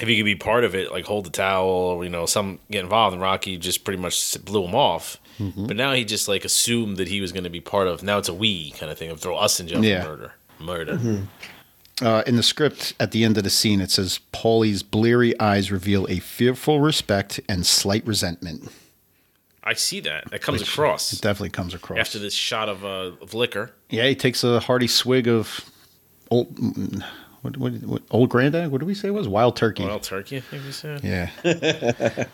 if 0.00 0.08
he 0.08 0.16
could 0.16 0.24
be 0.24 0.34
part 0.36 0.64
of 0.64 0.74
it, 0.74 0.90
like 0.90 1.04
hold 1.04 1.24
the 1.24 1.30
towel, 1.30 1.68
or, 1.68 2.02
you 2.04 2.10
know, 2.10 2.26
some 2.26 2.58
get 2.70 2.82
involved. 2.82 3.14
And 3.14 3.22
Rocky 3.22 3.56
just 3.56 3.84
pretty 3.84 4.00
much 4.02 4.42
blew 4.44 4.64
him 4.64 4.74
off. 4.74 5.18
Mm-hmm. 5.38 5.66
But 5.66 5.76
now 5.76 5.92
he 5.92 6.04
just 6.04 6.26
like 6.28 6.44
assumed 6.44 6.96
that 6.96 7.06
he 7.08 7.20
was 7.20 7.30
going 7.32 7.44
to 7.44 7.50
be 7.50 7.60
part 7.60 7.86
of. 7.86 8.02
Now 8.02 8.18
it's 8.18 8.28
a 8.28 8.34
we 8.34 8.70
kind 8.72 8.90
of 8.90 8.98
thing 8.98 9.10
of 9.10 9.20
throw 9.20 9.36
us 9.36 9.60
in 9.60 9.68
jail 9.68 9.84
Yeah. 9.84 10.02
for 10.02 10.08
murder. 10.10 10.32
Murder. 10.60 10.92
Mm-hmm. 10.96 11.24
Uh, 12.02 12.22
in 12.26 12.34
the 12.36 12.42
script, 12.42 12.92
at 12.98 13.12
the 13.12 13.22
end 13.22 13.38
of 13.38 13.44
the 13.44 13.50
scene, 13.50 13.80
it 13.80 13.90
says 13.90 14.18
Paulie's 14.32 14.82
bleary 14.82 15.38
eyes 15.38 15.70
reveal 15.70 16.06
a 16.10 16.18
fearful 16.18 16.80
respect 16.80 17.38
and 17.48 17.64
slight 17.64 18.04
resentment. 18.06 18.68
I 19.62 19.74
see 19.74 20.00
that. 20.00 20.28
That 20.30 20.42
comes 20.42 20.60
across 20.60 21.12
It 21.12 21.20
definitely 21.22 21.50
comes 21.50 21.72
across. 21.72 21.98
after 21.98 22.18
this 22.18 22.34
shot 22.34 22.68
of 22.68 22.84
uh, 22.84 23.12
of 23.22 23.32
liquor. 23.32 23.72
yeah, 23.88 24.06
he 24.08 24.14
takes 24.16 24.42
a 24.44 24.60
hearty 24.60 24.88
swig 24.88 25.26
of 25.28 25.60
old 26.30 26.54
mm, 26.56 27.02
what, 27.42 27.56
what, 27.56 27.72
what 27.84 28.02
old 28.10 28.28
granddad. 28.28 28.70
What 28.72 28.78
did 28.80 28.86
we 28.86 28.94
say 28.94 29.08
it 29.08 29.12
was 29.12 29.28
wild 29.28 29.56
turkey? 29.56 29.84
Wild 29.84 30.02
turkey, 30.02 30.38
I 30.38 30.40
think 30.40 30.64
we 30.64 30.72
said. 30.72 31.02
yeah, 31.04 31.30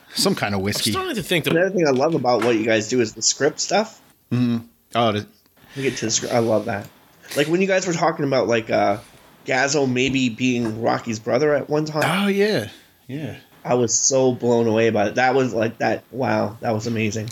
some 0.14 0.35
kind 0.35 0.55
of 0.55 0.62
whiskey. 0.62 0.62
I'm 0.62 0.64
whiskey. 0.64 0.90
starting 0.93 1.14
to 1.17 1.23
think 1.23 1.45
that 1.45 1.55
Another 1.55 1.71
thing 1.71 1.87
I 1.87 1.90
love 1.90 2.14
about 2.14 2.43
what 2.45 2.57
you 2.57 2.64
guys 2.64 2.88
do 2.88 3.00
is 3.00 3.12
the 3.14 3.23
script 3.23 3.61
stuff. 3.61 4.00
Oh, 4.33 5.12
the, 5.12 5.26
We 5.76 5.83
get 5.83 5.97
to 5.99 6.07
the 6.07 6.11
script. 6.11 6.35
I 6.35 6.38
love 6.40 6.64
that. 6.64 6.88
Like 7.37 7.47
when 7.47 7.61
you 7.61 7.67
guys 7.69 7.87
were 7.87 7.93
talking 7.93 8.25
about 8.25 8.49
like 8.49 8.71
uh 8.71 8.99
Gazzo 9.47 9.90
maybe 9.90 10.28
being 10.28 10.82
Rocky's 10.82 11.18
brother 11.18 11.54
at 11.54 11.68
one 11.68 11.85
time. 11.85 12.25
oh 12.25 12.28
yeah, 12.28 12.68
yeah. 13.06 13.37
I 13.64 13.75
was 13.75 13.92
so 13.92 14.32
blown 14.32 14.66
away 14.66 14.90
by 14.90 15.09
it. 15.09 15.16
That 15.16 15.35
was 15.35 15.52
like 15.52 15.78
that. 15.78 16.04
Wow, 16.11 16.56
that 16.61 16.73
was 16.73 16.87
amazing. 16.87 17.28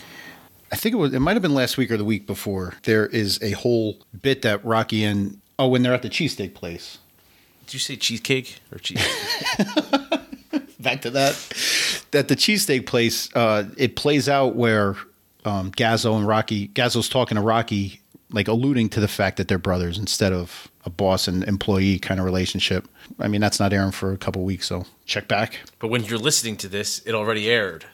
I 0.71 0.77
think 0.77 0.95
it 0.95 0.99
was. 0.99 1.15
It 1.15 1.21
might 1.21 1.35
have 1.35 1.43
been 1.43 1.55
last 1.55 1.77
week 1.79 1.91
or 1.91 1.97
the 1.97 2.05
week 2.05 2.27
before. 2.27 2.75
There 2.83 3.07
is 3.07 3.39
a 3.43 3.53
whole 3.53 3.99
bit 4.21 4.43
that 4.43 4.65
Rocky 4.65 5.05
and 5.05 5.41
oh, 5.59 5.69
when 5.69 5.83
they're 5.83 5.95
at 5.95 6.03
the 6.03 6.11
cheesesteak 6.11 6.55
place. 6.55 6.99
did 7.67 7.75
you 7.75 7.81
say 7.81 7.97
cheesecake 7.97 8.61
or 8.71 8.79
cheese? 8.79 8.99
back 10.81 11.03
to 11.03 11.11
that. 11.11 11.35
That 12.11 12.29
the 12.29 12.37
cheesesteak 12.37 12.87
place, 12.87 13.35
uh, 13.35 13.65
it 13.77 13.97
plays 13.97 14.29
out 14.29 14.55
where 14.55 14.97
um, 15.45 15.71
Gazzo 15.73 16.17
and 16.17 16.27
Rocky, 16.27 16.69
Gazzo's 16.69 17.09
talking 17.09 17.37
to 17.37 17.43
Rocky, 17.43 18.01
like 18.31 18.49
alluding 18.49 18.89
to 18.91 19.01
the 19.01 19.09
fact 19.09 19.37
that 19.37 19.49
they're 19.49 19.59
brothers 19.59 19.99
instead 19.99 20.33
of 20.33 20.69
a 20.89 20.91
boss 20.91 21.29
and 21.29 21.45
employee 21.45 21.99
kind 22.01 22.19
of 22.19 22.27
relationship. 22.27 22.89
I 23.21 23.29
mean, 23.29 23.41
that's 23.41 23.61
not 23.61 23.73
airing 23.73 23.93
for 23.93 24.13
a 24.13 24.17
couple 24.17 24.43
weeks, 24.43 24.67
so 24.67 24.85
check 25.07 25.29
back. 25.29 25.61
but 25.79 25.89
when 25.89 26.03
you're 26.05 26.19
listening 26.19 26.57
to 26.59 26.69
this, 26.69 27.01
it 27.07 27.15
already 27.15 27.49
aired. 27.49 27.85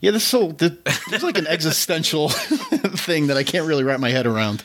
Yeah, 0.00 0.10
this 0.10 0.24
so 0.24 0.50
this 0.50 0.72
is 1.12 1.22
like 1.22 1.38
an 1.38 1.46
existential 1.46 2.28
thing 2.30 3.28
that 3.28 3.36
I 3.36 3.44
can't 3.44 3.66
really 3.68 3.84
wrap 3.84 4.00
my 4.00 4.10
head 4.10 4.26
around 4.26 4.64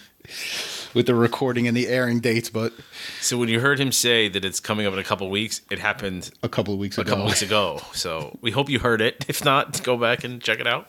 with 0.96 1.06
the 1.06 1.14
recording 1.14 1.68
and 1.68 1.78
the 1.78 1.88
airing 1.88 2.20
dates, 2.22 2.50
but 2.50 2.74
So 3.22 3.38
when 3.38 3.48
you 3.50 3.60
heard 3.60 3.80
him 3.80 3.92
say 3.92 4.30
that 4.30 4.44
it's 4.44 4.60
coming 4.60 4.88
up 4.88 4.94
in 4.94 5.00
a 5.00 5.04
couple 5.04 5.30
weeks, 5.30 5.62
it 5.70 5.78
happened 5.78 6.32
a 6.42 6.50
couple 6.50 6.74
of 6.74 6.80
weeks 6.80 6.98
a 6.98 7.02
ago. 7.02 7.10
couple 7.12 7.26
weeks 7.26 7.44
ago. 7.44 7.82
So 7.94 8.40
we 8.42 8.50
hope 8.50 8.68
you 8.70 8.80
heard 8.80 9.00
it. 9.02 9.26
If 9.28 9.46
not, 9.46 9.84
go 9.84 9.96
back 9.96 10.24
and 10.24 10.42
check 10.42 10.60
it 10.60 10.66
out. 10.66 10.88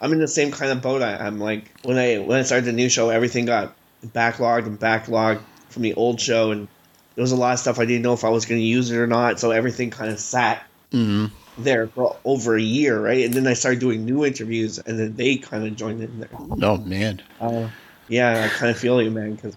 I'm 0.00 0.12
in 0.12 0.18
the 0.18 0.26
same 0.28 0.50
kind 0.50 0.72
of 0.72 0.82
boat. 0.82 1.00
I, 1.00 1.14
I'm 1.16 1.38
like 1.38 1.70
when 1.84 1.96
I 1.96 2.18
when 2.18 2.40
I 2.40 2.42
started 2.42 2.64
the 2.64 2.72
new 2.72 2.88
show, 2.88 3.08
everything 3.10 3.44
got 3.46 3.76
backlogged 4.12 4.66
and 4.66 4.78
backlogged 4.78 5.40
from 5.68 5.82
the 5.82 5.94
old 5.94 6.20
show, 6.20 6.50
and 6.50 6.68
there 7.14 7.22
was 7.22 7.32
a 7.32 7.36
lot 7.36 7.52
of 7.54 7.58
stuff 7.60 7.78
I 7.78 7.84
didn't 7.84 8.02
know 8.02 8.12
if 8.12 8.24
I 8.24 8.28
was 8.28 8.46
going 8.46 8.60
to 8.60 8.66
use 8.66 8.90
it 8.90 8.96
or 8.96 9.06
not. 9.06 9.40
So 9.40 9.50
everything 9.50 9.90
kind 9.90 10.10
of 10.10 10.18
sat 10.18 10.64
there 11.58 11.86
for 11.88 12.16
over 12.24 12.56
a 12.56 12.62
year, 12.62 13.00
right? 13.00 13.24
And 13.24 13.34
then 13.34 13.46
I 13.46 13.54
started 13.54 13.80
doing 13.80 14.04
new 14.04 14.24
interviews, 14.24 14.78
and 14.78 14.98
then 14.98 15.16
they 15.16 15.36
kind 15.36 15.66
of 15.66 15.74
joined 15.76 16.02
in 16.02 16.20
there. 16.20 16.28
Oh 16.62 16.76
man, 16.78 17.22
Uh, 17.40 17.68
yeah, 18.08 18.44
I 18.44 18.48
kind 18.56 18.70
of 18.70 18.78
feel 18.78 19.00
you, 19.02 19.10
man, 19.10 19.34
because 19.34 19.56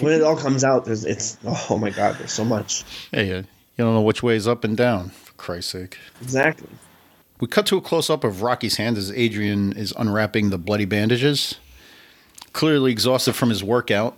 when 0.00 0.12
it 0.12 0.22
all 0.22 0.36
comes 0.36 0.64
out, 0.64 0.84
there's 0.84 1.04
it's 1.04 1.36
oh 1.44 1.78
my 1.78 1.90
god, 1.90 2.16
there's 2.18 2.32
so 2.32 2.44
much. 2.44 2.84
hey, 3.12 3.32
uh, 3.32 3.36
you 3.38 3.84
don't 3.84 3.94
know 3.94 4.02
which 4.02 4.22
way 4.22 4.34
is 4.36 4.48
up 4.48 4.64
and 4.64 4.76
down. 4.76 5.10
For 5.10 5.32
Christ's 5.34 5.72
sake. 5.72 5.98
Exactly. 6.20 6.68
We 7.40 7.48
cut 7.48 7.66
to 7.66 7.76
a 7.76 7.80
close 7.80 8.08
up 8.08 8.22
of 8.22 8.42
Rocky's 8.42 8.76
hands 8.76 8.98
as 8.98 9.10
Adrian 9.12 9.72
is 9.72 9.92
unwrapping 9.98 10.50
the 10.50 10.58
bloody 10.58 10.84
bandages. 10.84 11.56
Clearly 12.52 12.92
exhausted 12.92 13.32
from 13.34 13.48
his 13.48 13.64
workout, 13.64 14.16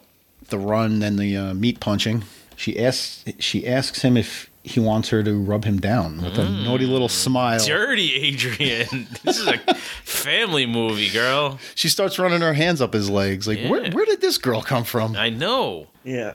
the 0.48 0.58
run 0.58 1.02
and 1.02 1.18
the 1.18 1.36
uh, 1.36 1.54
meat 1.54 1.80
punching. 1.80 2.24
She 2.56 2.78
asks 2.82 3.24
she 3.38 3.66
asks 3.66 4.02
him 4.02 4.16
if 4.16 4.50
he 4.62 4.80
wants 4.80 5.10
her 5.10 5.22
to 5.22 5.38
rub 5.38 5.64
him 5.64 5.78
down 5.78 6.22
with 6.22 6.38
a 6.38 6.48
naughty 6.48 6.86
little 6.86 7.08
smile. 7.08 7.64
Dirty 7.64 8.14
Adrian. 8.14 9.06
this 9.24 9.38
is 9.38 9.46
a 9.46 9.58
family 10.04 10.64
movie, 10.64 11.10
girl. 11.10 11.58
She 11.74 11.88
starts 11.88 12.18
running 12.18 12.40
her 12.40 12.54
hands 12.54 12.80
up 12.80 12.94
his 12.94 13.10
legs. 13.10 13.46
Like, 13.46 13.60
where, 13.68 13.84
Yeah. 13.84 13.92
where 13.94 14.06
did 14.06 14.20
this 14.22 14.38
girl 14.38 14.62
come 14.62 14.84
from? 14.84 15.16
I 15.16 15.28
know. 15.30 15.88
Yeah. 16.02 16.32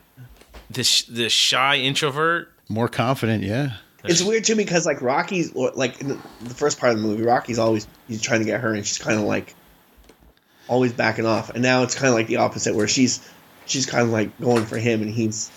This 0.70 1.02
this 1.02 1.32
shy 1.32 1.76
introvert. 1.78 2.52
More 2.68 2.88
confident, 2.88 3.42
yeah. 3.42 3.72
It's 4.04 4.22
weird 4.22 4.44
too 4.44 4.56
because 4.56 4.86
like 4.86 5.02
Rocky's 5.02 5.54
like 5.54 6.00
in 6.00 6.08
the, 6.08 6.18
the 6.42 6.54
first 6.54 6.78
part 6.78 6.92
of 6.92 7.00
the 7.00 7.06
movie, 7.06 7.24
Rocky's 7.24 7.58
always 7.58 7.86
he's 8.08 8.22
trying 8.22 8.40
to 8.40 8.46
get 8.46 8.60
her, 8.60 8.72
and 8.72 8.86
she's 8.86 8.98
kind 8.98 9.18
of 9.18 9.24
like 9.24 9.54
always 10.70 10.92
backing 10.94 11.26
off. 11.26 11.50
And 11.50 11.62
now 11.62 11.82
it's 11.82 11.94
kind 11.94 12.08
of 12.08 12.14
like 12.14 12.28
the 12.28 12.36
opposite, 12.36 12.74
where 12.74 12.88
she's 12.88 13.28
she's 13.66 13.84
kind 13.84 14.04
of 14.04 14.10
like 14.10 14.38
going 14.40 14.64
for 14.64 14.78
him, 14.78 15.02
and 15.02 15.10
he's 15.10 15.50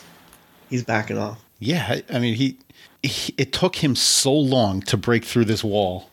he's 0.69 0.83
backing 0.83 1.17
off. 1.17 1.39
Yeah, 1.59 1.85
I, 1.87 2.03
I 2.09 2.19
mean, 2.19 2.35
he, 2.35 2.57
he. 3.01 3.33
It 3.37 3.53
took 3.53 3.77
him 3.77 3.95
so 3.95 4.33
long 4.33 4.81
to 4.81 4.97
break 4.97 5.23
through 5.23 5.45
this 5.45 5.63
wall, 5.63 6.09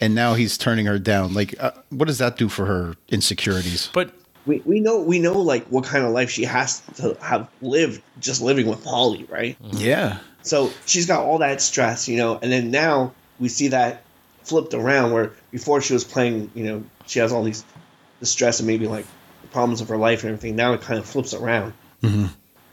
and 0.00 0.14
now 0.14 0.32
he's 0.34 0.56
turning 0.56 0.86
her 0.86 0.98
down. 0.98 1.34
Like, 1.34 1.54
uh, 1.62 1.72
what 1.90 2.06
does 2.06 2.18
that 2.18 2.38
do 2.38 2.48
for 2.48 2.64
her 2.64 2.94
insecurities? 3.08 3.90
But 3.92 4.14
We, 4.46 4.62
we 4.64 4.80
know 4.80 5.00
we 5.00 5.18
know 5.18 5.38
like 5.38 5.66
what 5.66 5.84
kind 5.84 6.04
of 6.04 6.12
life 6.12 6.30
she 6.30 6.44
has 6.44 6.80
to 6.96 7.14
have 7.20 7.50
lived 7.60 8.00
just 8.20 8.40
living 8.40 8.66
with 8.66 8.82
Paulie, 8.82 9.30
right? 9.30 9.56
Yeah, 9.60 10.18
So 10.42 10.70
she's 10.86 11.06
got 11.06 11.24
all 11.24 11.38
that 11.38 11.60
stress, 11.60 12.08
you 12.08 12.16
know, 12.16 12.38
and 12.40 12.50
then 12.50 12.70
now 12.70 13.12
we 13.38 13.48
see 13.48 13.68
that 13.68 14.02
flipped 14.42 14.72
around 14.72 15.12
where 15.12 15.32
before 15.50 15.82
she 15.82 15.92
was 15.92 16.04
playing, 16.04 16.50
you 16.54 16.64
know, 16.64 16.82
she 17.06 17.18
has 17.18 17.32
all 17.32 17.44
these 17.44 17.62
the 18.20 18.26
stress 18.26 18.60
and 18.60 18.66
maybe 18.66 18.86
like 18.86 19.06
the 19.42 19.48
problems 19.48 19.80
of 19.80 19.88
her 19.88 19.96
life 19.96 20.22
and 20.22 20.32
everything. 20.32 20.56
Now 20.56 20.72
it 20.72 20.80
kind 20.80 20.98
of 20.98 21.06
flips 21.06 21.34
around. 21.34 21.72
Mm-hmm. 22.02 22.26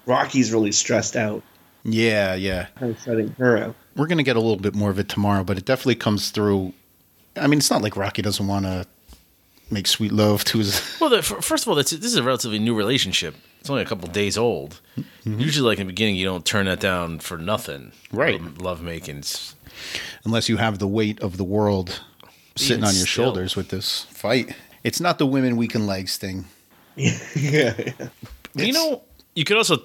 Rocky's 0.05 0.53
really 0.53 0.71
stressed 0.71 1.15
out, 1.15 1.43
yeah, 1.83 2.35
yeah. 2.35 2.67
kind 2.75 2.91
of 2.91 3.01
shutting 3.01 3.29
her 3.37 3.57
out. 3.57 3.75
We're 3.95 4.07
gonna 4.07 4.23
get 4.23 4.35
a 4.35 4.41
little 4.41 4.57
bit 4.57 4.75
more 4.75 4.89
of 4.89 4.99
it 4.99 5.09
tomorrow, 5.09 5.43
but 5.43 5.57
it 5.57 5.65
definitely 5.65 5.95
comes 5.95 6.29
through. 6.29 6.73
I 7.35 7.47
mean, 7.47 7.59
it's 7.59 7.71
not 7.71 7.81
like 7.81 7.95
Rocky 7.95 8.21
doesn't 8.21 8.45
want 8.45 8.65
to 8.65 8.85
make 9.71 9.87
sweet 9.87 10.11
love 10.11 10.43
to 10.45 10.59
his. 10.59 10.97
well, 11.01 11.09
the, 11.09 11.21
first 11.21 11.63
of 11.63 11.69
all, 11.69 11.75
that's, 11.75 11.91
this 11.91 12.05
is 12.05 12.15
a 12.15 12.23
relatively 12.23 12.59
new 12.59 12.75
relationship. 12.75 13.35
It's 13.59 13.69
only 13.69 13.83
a 13.83 13.85
couple 13.85 14.07
days 14.09 14.37
old. 14.37 14.81
Mm-hmm. 14.97 15.39
Usually, 15.39 15.67
like 15.67 15.79
in 15.79 15.87
the 15.87 15.93
beginning, 15.93 16.15
you 16.15 16.25
don't 16.25 16.45
turn 16.45 16.65
that 16.65 16.79
down 16.79 17.19
for 17.19 17.37
nothing. 17.37 17.91
Right. 18.11 18.39
Um, 18.39 18.55
love 18.55 18.81
making's. 18.81 19.55
unless 20.23 20.49
you 20.49 20.57
have 20.57 20.79
the 20.79 20.87
weight 20.87 21.19
of 21.21 21.37
the 21.37 21.43
world 21.43 22.01
sitting 22.55 22.77
Even 22.77 22.89
on 22.89 22.95
your 22.95 23.05
still. 23.05 23.25
shoulders 23.25 23.55
with 23.55 23.69
this 23.69 24.03
fight. 24.03 24.55
It's 24.87 25.01
not 25.01 25.17
the 25.17 25.27
women 25.27 25.57
weaken 25.57 25.85
legs 25.85 26.15
thing. 26.15 26.45
yeah, 26.95 27.19
yeah. 27.35 27.91
You 28.53 28.71
know, 28.71 29.03
you 29.35 29.43
could 29.43 29.57
also 29.57 29.81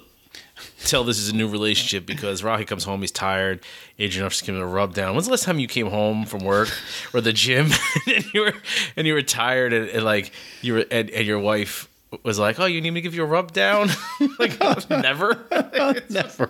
tell 0.85 1.03
this 1.03 1.19
is 1.19 1.27
a 1.27 1.35
new 1.35 1.49
relationship 1.49 2.05
because 2.05 2.41
Rocky 2.41 2.63
comes 2.63 2.85
home, 2.85 3.01
he's 3.01 3.11
tired. 3.11 3.65
Adrian 3.99 4.25
offers 4.25 4.39
to 4.39 4.45
give 4.45 4.55
him 4.55 4.61
a 4.61 4.65
rub 4.65 4.93
down. 4.93 5.13
When's 5.13 5.25
the 5.25 5.31
last 5.31 5.43
time 5.43 5.59
you 5.59 5.67
came 5.67 5.87
home 5.89 6.25
from 6.25 6.45
work 6.45 6.69
or 7.13 7.19
the 7.19 7.33
gym 7.33 7.69
and 8.07 8.23
you 8.33 8.41
were 8.43 8.53
and 8.95 9.05
you 9.05 9.13
were 9.13 9.21
tired 9.21 9.73
and, 9.73 9.89
and 9.89 10.05
like 10.05 10.31
you 10.61 10.75
were 10.75 10.85
and, 10.89 11.09
and 11.09 11.27
your 11.27 11.39
wife 11.39 11.89
was 12.23 12.39
like, 12.39 12.57
"Oh, 12.61 12.65
you 12.65 12.79
need 12.79 12.91
me 12.91 13.01
to 13.01 13.03
give 13.03 13.13
you 13.13 13.23
a 13.23 13.27
rub 13.27 13.51
down?" 13.51 13.89
like 14.39 14.57
never. 14.89 15.45
Never. 16.09 16.49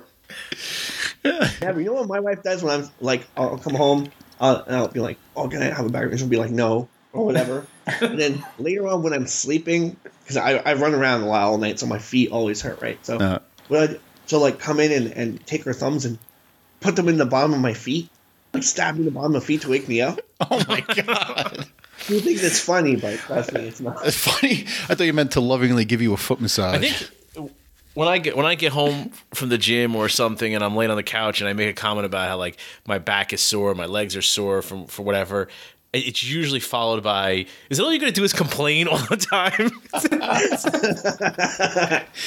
Yeah, 1.23 1.49
but 1.59 1.77
you 1.77 1.85
know 1.85 1.93
what 1.93 2.07
my 2.07 2.19
wife 2.19 2.43
does 2.43 2.61
when 2.61 2.81
I'm 2.81 2.89
like, 3.01 3.25
I'll 3.35 3.57
come 3.57 3.73
home 3.73 4.11
uh, 4.39 4.61
and 4.67 4.75
I'll 4.75 4.89
be 4.89 4.99
like, 4.99 5.17
oh, 5.35 5.47
can 5.47 5.63
I 5.63 5.73
have 5.73 5.85
a 5.87 5.89
back 5.89 6.03
rub? 6.03 6.17
She'll 6.17 6.27
be 6.27 6.37
like, 6.37 6.51
no, 6.51 6.87
or 7.13 7.25
whatever. 7.25 7.65
and 8.01 8.19
then 8.19 8.45
later 8.59 8.87
on 8.87 9.03
when 9.03 9.13
I'm 9.13 9.27
sleeping, 9.27 9.95
because 10.23 10.37
I, 10.37 10.55
I 10.57 10.73
run 10.73 10.93
around 10.93 11.21
a 11.21 11.27
lot 11.27 11.43
all 11.43 11.57
night, 11.57 11.79
so 11.79 11.85
my 11.85 11.99
feet 11.99 12.31
always 12.31 12.61
hurt, 12.61 12.81
right? 12.81 13.03
So 13.05 13.17
Uh, 13.17 13.39
what 13.69 13.89
I, 13.91 13.95
she'll 14.25 14.39
like 14.41 14.59
come 14.59 14.79
in 14.79 14.91
and, 14.91 15.11
and 15.13 15.47
take 15.47 15.63
her 15.63 15.73
thumbs 15.73 16.05
and 16.05 16.17
put 16.81 16.95
them 16.95 17.07
in 17.07 17.17
the 17.17 17.25
bottom 17.25 17.53
of 17.53 17.59
my 17.59 17.73
feet, 17.73 18.09
like 18.53 18.63
stab 18.63 18.95
me 18.95 18.99
in 19.01 19.05
the 19.05 19.11
bottom 19.11 19.35
of 19.35 19.41
my 19.41 19.45
feet 19.45 19.61
to 19.61 19.69
wake 19.69 19.87
me 19.87 20.01
up. 20.01 20.19
oh 20.51 20.63
my 20.67 20.81
god. 20.81 21.65
You 22.09 22.19
think 22.19 22.41
that's 22.41 22.59
funny, 22.59 22.95
but 22.97 23.17
trust 23.19 23.53
me, 23.53 23.61
it's 23.61 23.79
not. 23.79 24.05
It's 24.05 24.17
funny. 24.17 24.65
I 24.89 24.95
thought 24.95 25.03
you 25.05 25.13
meant 25.13 25.31
to 25.33 25.39
lovingly 25.41 25.85
give 25.85 26.01
you 26.01 26.13
a 26.13 26.17
foot 26.17 26.41
massage. 26.41 26.75
I 26.75 26.79
think 26.79 27.51
when 27.93 28.07
I 28.07 28.17
get 28.17 28.35
when 28.35 28.45
I 28.45 28.55
get 28.55 28.71
home 28.73 29.11
from 29.33 29.49
the 29.49 29.57
gym 29.57 29.95
or 29.95 30.09
something 30.09 30.53
and 30.55 30.63
I'm 30.63 30.75
laying 30.75 30.89
on 30.91 30.97
the 30.97 31.03
couch 31.03 31.39
and 31.41 31.47
I 31.47 31.53
make 31.53 31.69
a 31.69 31.73
comment 31.73 32.05
about 32.05 32.27
how 32.27 32.37
like 32.37 32.57
my 32.87 32.97
back 32.97 33.31
is 33.33 33.39
sore, 33.41 33.73
my 33.75 33.85
legs 33.85 34.15
are 34.15 34.21
sore 34.21 34.61
from 34.63 34.87
for 34.87 35.03
whatever, 35.03 35.43
it- 35.43 35.49
it's 35.93 36.23
usually 36.23 36.59
followed 36.59 37.03
by 37.03 37.45
is 37.69 37.77
that 37.77 37.83
all 37.83 37.91
you're 37.91 37.99
gonna 37.99 38.11
do 38.11 38.23
is 38.23 38.33
complain 38.33 38.87
all 38.87 38.97
the 38.97 39.15
time? 39.15 39.69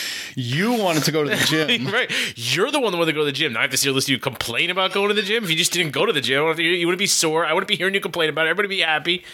you 0.36 0.72
wanted 0.74 1.02
to 1.04 1.12
go 1.12 1.24
to 1.24 1.30
the 1.30 1.36
gym. 1.46 1.88
right. 1.88 2.10
You're 2.36 2.70
the 2.70 2.78
one 2.78 2.92
that 2.92 2.98
wanted 2.98 3.12
to 3.12 3.18
go 3.18 3.20
to 3.20 3.24
the 3.26 3.32
gym. 3.32 3.54
Now 3.54 3.60
I 3.60 3.62
have 3.62 3.70
to 3.72 3.76
see 3.76 3.90
listen 3.90 4.06
to 4.06 4.12
you 4.12 4.18
complain 4.18 4.70
about 4.70 4.92
going 4.92 5.08
to 5.08 5.14
the 5.14 5.22
gym. 5.22 5.42
If 5.44 5.50
you 5.50 5.56
just 5.56 5.72
didn't 5.72 5.92
go 5.92 6.06
to 6.06 6.12
the 6.12 6.20
gym, 6.20 6.42
I 6.42 6.46
don't 6.46 6.56
think 6.56 6.66
you, 6.66 6.72
you 6.72 6.86
wouldn't 6.86 7.00
be 7.00 7.06
sore. 7.06 7.44
I 7.44 7.52
wouldn't 7.52 7.68
be 7.68 7.76
hearing 7.76 7.94
you 7.94 8.00
complain 8.00 8.30
about 8.30 8.46
it. 8.46 8.50
Everybody 8.50 8.68
would 8.68 8.76
be 8.76 8.82
happy. 8.82 9.24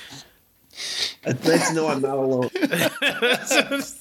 It's 1.25 1.47
nice 1.47 1.69
to 1.69 1.75
know 1.75 1.89
I'm 1.89 2.01
not 2.01 2.17
alone. 2.17 2.49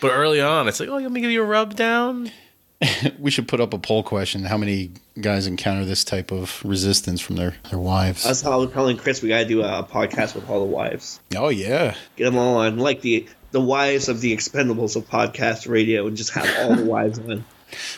But 0.00 0.12
early 0.12 0.40
on, 0.42 0.68
it's 0.68 0.78
like, 0.78 0.88
oh, 0.88 0.98
you 0.98 1.04
want 1.04 1.14
me 1.14 1.20
to 1.20 1.26
give 1.26 1.32
you 1.32 1.42
a 1.42 1.46
rub 1.46 1.74
down? 1.74 2.30
we 3.18 3.30
should 3.30 3.48
put 3.48 3.60
up 3.60 3.72
a 3.72 3.78
poll 3.78 4.02
question. 4.02 4.44
How 4.44 4.58
many 4.58 4.90
guys 5.20 5.46
encounter 5.46 5.84
this 5.84 6.04
type 6.04 6.30
of 6.30 6.62
resistance 6.64 7.20
from 7.20 7.36
their, 7.36 7.54
their 7.70 7.78
wives? 7.78 8.24
That's 8.24 8.42
how 8.42 8.52
I 8.52 8.56
was 8.56 8.72
telling 8.72 8.96
Chris 8.96 9.22
we 9.22 9.28
gotta 9.28 9.46
do 9.46 9.62
a 9.62 9.82
podcast 9.82 10.34
with 10.34 10.48
all 10.48 10.60
the 10.60 10.66
wives. 10.66 11.20
oh, 11.36 11.48
yeah. 11.48 11.94
Get 12.16 12.24
them 12.24 12.36
all 12.36 12.58
on, 12.58 12.78
like 12.78 13.00
the 13.00 13.26
the 13.52 13.60
wives 13.60 14.08
of 14.08 14.20
the 14.20 14.36
Expendables 14.36 14.96
of 14.96 15.08
podcast 15.08 15.68
radio, 15.68 16.06
and 16.06 16.16
just 16.16 16.30
have 16.32 16.46
all 16.60 16.76
the 16.76 16.84
wives 16.90 17.18
on. 17.18 17.44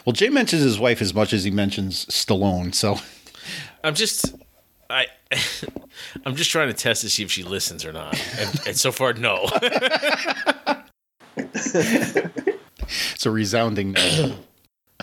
Well, 0.04 0.12
Jay 0.12 0.28
mentions 0.28 0.62
his 0.62 0.78
wife 0.78 1.02
as 1.02 1.12
much 1.12 1.32
as 1.32 1.44
he 1.44 1.50
mentions 1.50 2.06
Stallone. 2.06 2.74
So 2.74 2.98
I'm 3.82 3.94
just, 3.94 4.34
I, 4.88 5.06
I'm 6.24 6.36
just 6.36 6.50
trying 6.50 6.68
to 6.68 6.74
test 6.74 7.00
to 7.00 7.10
see 7.10 7.24
if 7.24 7.32
she 7.32 7.42
listens 7.42 7.84
or 7.84 7.92
not. 7.92 8.18
And, 8.38 8.60
and 8.68 8.76
so 8.78 8.92
far, 8.92 9.14
no. 9.14 9.48
It's 11.36 13.26
a 13.26 13.30
resounding 13.30 13.92
no. 13.92 14.36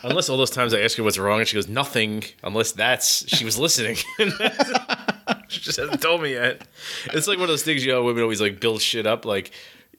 Unless 0.04 0.30
all 0.30 0.38
those 0.38 0.52
times 0.52 0.74
I 0.74 0.82
ask 0.82 0.98
her 0.98 1.04
what's 1.04 1.18
wrong 1.18 1.40
and 1.40 1.48
she 1.48 1.56
goes 1.56 1.68
nothing. 1.68 2.24
Unless 2.44 2.74
that's 2.74 3.28
she 3.36 3.46
was 3.46 3.58
listening. 3.58 3.96
she 5.48 5.62
just 5.62 5.80
hasn't 5.80 6.02
told 6.02 6.22
me 6.22 6.34
yet. 6.34 6.68
It's 7.14 7.28
like 7.28 7.38
one 7.38 7.44
of 7.44 7.50
those 7.50 7.64
things 7.64 7.86
you 7.86 7.92
know 7.92 8.04
women 8.04 8.24
always 8.24 8.42
like 8.42 8.60
build 8.60 8.82
shit 8.82 9.06
up 9.06 9.26
like. 9.26 9.52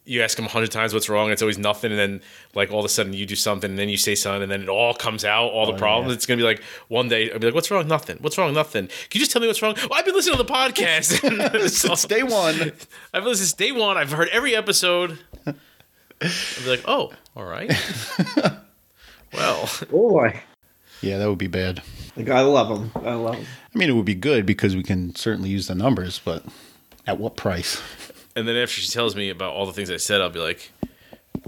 You 0.09 0.23
ask 0.23 0.37
them 0.37 0.47
a 0.47 0.49
hundred 0.49 0.71
times 0.71 0.95
what's 0.95 1.09
wrong, 1.09 1.25
and 1.25 1.33
it's 1.33 1.43
always 1.43 1.59
nothing, 1.59 1.91
and 1.91 1.99
then 1.99 2.21
like 2.55 2.71
all 2.71 2.79
of 2.79 2.85
a 2.85 2.89
sudden 2.89 3.13
you 3.13 3.27
do 3.27 3.35
something, 3.35 3.71
and 3.71 3.77
then 3.77 3.89
you 3.89 3.97
say 3.97 4.15
something, 4.15 4.45
and 4.45 4.53
then 4.53 4.63
it 4.63 4.69
all 4.69 4.95
comes 4.95 5.25
out, 5.25 5.49
all 5.49 5.67
the 5.67 5.73
oh, 5.73 5.77
problems. 5.77 6.11
yeah. 6.11 6.15
It's 6.15 6.27
gonna 6.27 6.37
be 6.37 6.45
like 6.45 6.63
one 6.87 7.09
day 7.09 7.33
I'll 7.33 7.41
be 7.41 7.49
like, 7.49 7.57
"What's 7.57 7.73
wrong? 7.73 7.89
Nothing. 7.89 8.19
What's 8.21 8.39
wrong? 8.39 8.55
Nothing. 8.55 8.87
Can 8.87 8.95
you 9.15 9.19
just 9.19 9.33
tell 9.33 9.43
me 9.43 9.49
what's 9.49 9.61
wrong? 9.63 9.75
Well, 9.75 9.99
I've 9.99 10.05
been 10.05 10.15
listening 10.15 10.37
to 10.37 10.45
the 10.45 10.53
podcast. 10.53 11.69
Since 11.69 12.05
day 12.05 12.23
one. 12.23 12.71
I've 13.13 13.25
listened 13.25 13.49
since 13.49 13.53
day 13.55 13.73
one. 13.73 13.97
I've 13.97 14.13
heard 14.13 14.29
every 14.29 14.55
episode. 14.55 15.19
I'll 15.45 15.55
be 16.21 16.71
like, 16.71 16.85
oh, 16.87 17.13
all 17.35 17.45
right. 17.45 17.73
well, 19.33 19.69
Boy, 19.91 20.41
Yeah, 21.03 21.19
that 21.19 21.29
would 21.29 21.39
be 21.39 21.47
bad. 21.47 21.83
Like 22.17 22.29
I 22.31 22.41
love 22.41 22.69
them. 22.69 22.91
Gotta 22.95 23.17
love 23.17 23.35
him. 23.37 23.47
I 23.75 23.79
mean, 23.79 23.91
it 23.91 23.93
would 23.93 24.05
be 24.07 24.15
good 24.15 24.47
because 24.47 24.75
we 24.75 24.83
can 24.83 25.15
certainly 25.15 25.51
use 25.51 25.67
the 25.69 25.75
numbers, 25.75 26.21
but 26.25 26.45
at 27.07 27.19
what 27.19 27.37
price? 27.37 27.81
and 28.35 28.49
then 28.49 28.57
after 28.57 28.81
she 28.81 28.89
tells 28.91 29.15
me 29.17 29.31
about 29.31 29.53
all 29.55 29.67
the 29.67 29.73
things 29.73 29.91
I 29.91 29.97
said, 29.99 30.21
I'll 30.21 30.31
be 30.31 30.41
like, 30.41 30.73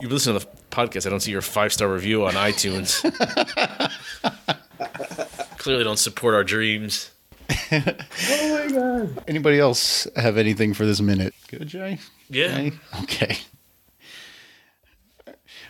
you 0.01 0.09
listen 0.09 0.35
to 0.35 0.41
the 0.41 0.47
podcast. 0.71 1.07
I 1.07 1.11
don't 1.11 1.21
see 1.21 1.33
your 1.33 1.43
five 1.43 1.73
star 1.73 1.89
review 1.89 2.27
on 2.27 2.35
iTunes. 2.35 3.03
Clearly, 5.59 5.85
don't 5.85 5.99
support 5.99 6.35
our 6.35 6.45
dreams. 6.45 7.11
Oh 7.71 8.67
my 8.67 8.73
god. 8.73 9.25
Anybody 9.29 9.59
else 9.59 10.07
have 10.17 10.37
anything 10.39 10.73
for 10.75 10.87
this 10.87 11.01
minute? 11.01 11.35
Good, 11.49 11.67
Jay? 11.67 11.99
Yeah. 12.31 12.49
Jay? 12.49 12.73
Okay. 13.03 13.37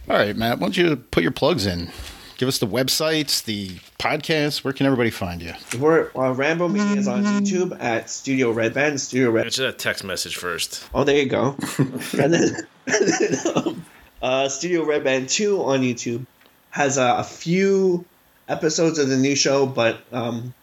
All 0.08 0.16
right, 0.16 0.34
Matt, 0.34 0.58
why 0.58 0.68
don't 0.68 0.76
you 0.76 0.96
put 0.96 1.22
your 1.22 1.32
plugs 1.32 1.66
in? 1.66 1.90
Give 2.38 2.48
us 2.48 2.56
the 2.58 2.66
websites, 2.66 3.44
the 3.44 3.68
podcasts. 3.98 4.64
Where 4.64 4.72
can 4.72 4.86
everybody 4.86 5.10
find 5.10 5.42
you? 5.42 5.52
We're 5.78 6.10
uh, 6.16 6.32
Rambo 6.32 6.68
Media 6.68 6.96
is 6.96 7.06
on 7.06 7.24
YouTube 7.24 7.78
at 7.78 8.08
Studio 8.08 8.50
Red 8.50 8.72
Band. 8.72 8.98
Studio 9.02 9.30
Red. 9.30 9.44
Answer 9.44 9.64
that 9.64 9.78
text 9.78 10.04
message 10.04 10.36
first. 10.36 10.88
Oh, 10.94 11.04
there 11.04 11.18
you 11.18 11.28
go. 11.28 11.56
and 11.78 12.32
then, 12.32 12.56
and 12.86 13.08
then 13.08 13.38
um, 13.54 13.84
uh, 14.22 14.48
Studio 14.48 14.86
Red 14.86 15.04
Band 15.04 15.28
2 15.28 15.62
on 15.62 15.80
YouTube 15.80 16.24
has 16.70 16.96
uh, 16.96 17.16
a 17.18 17.24
few 17.24 18.06
episodes 18.48 18.98
of 18.98 19.10
the 19.10 19.16
new 19.18 19.36
show, 19.36 19.66
but 19.66 20.00
um, 20.10 20.54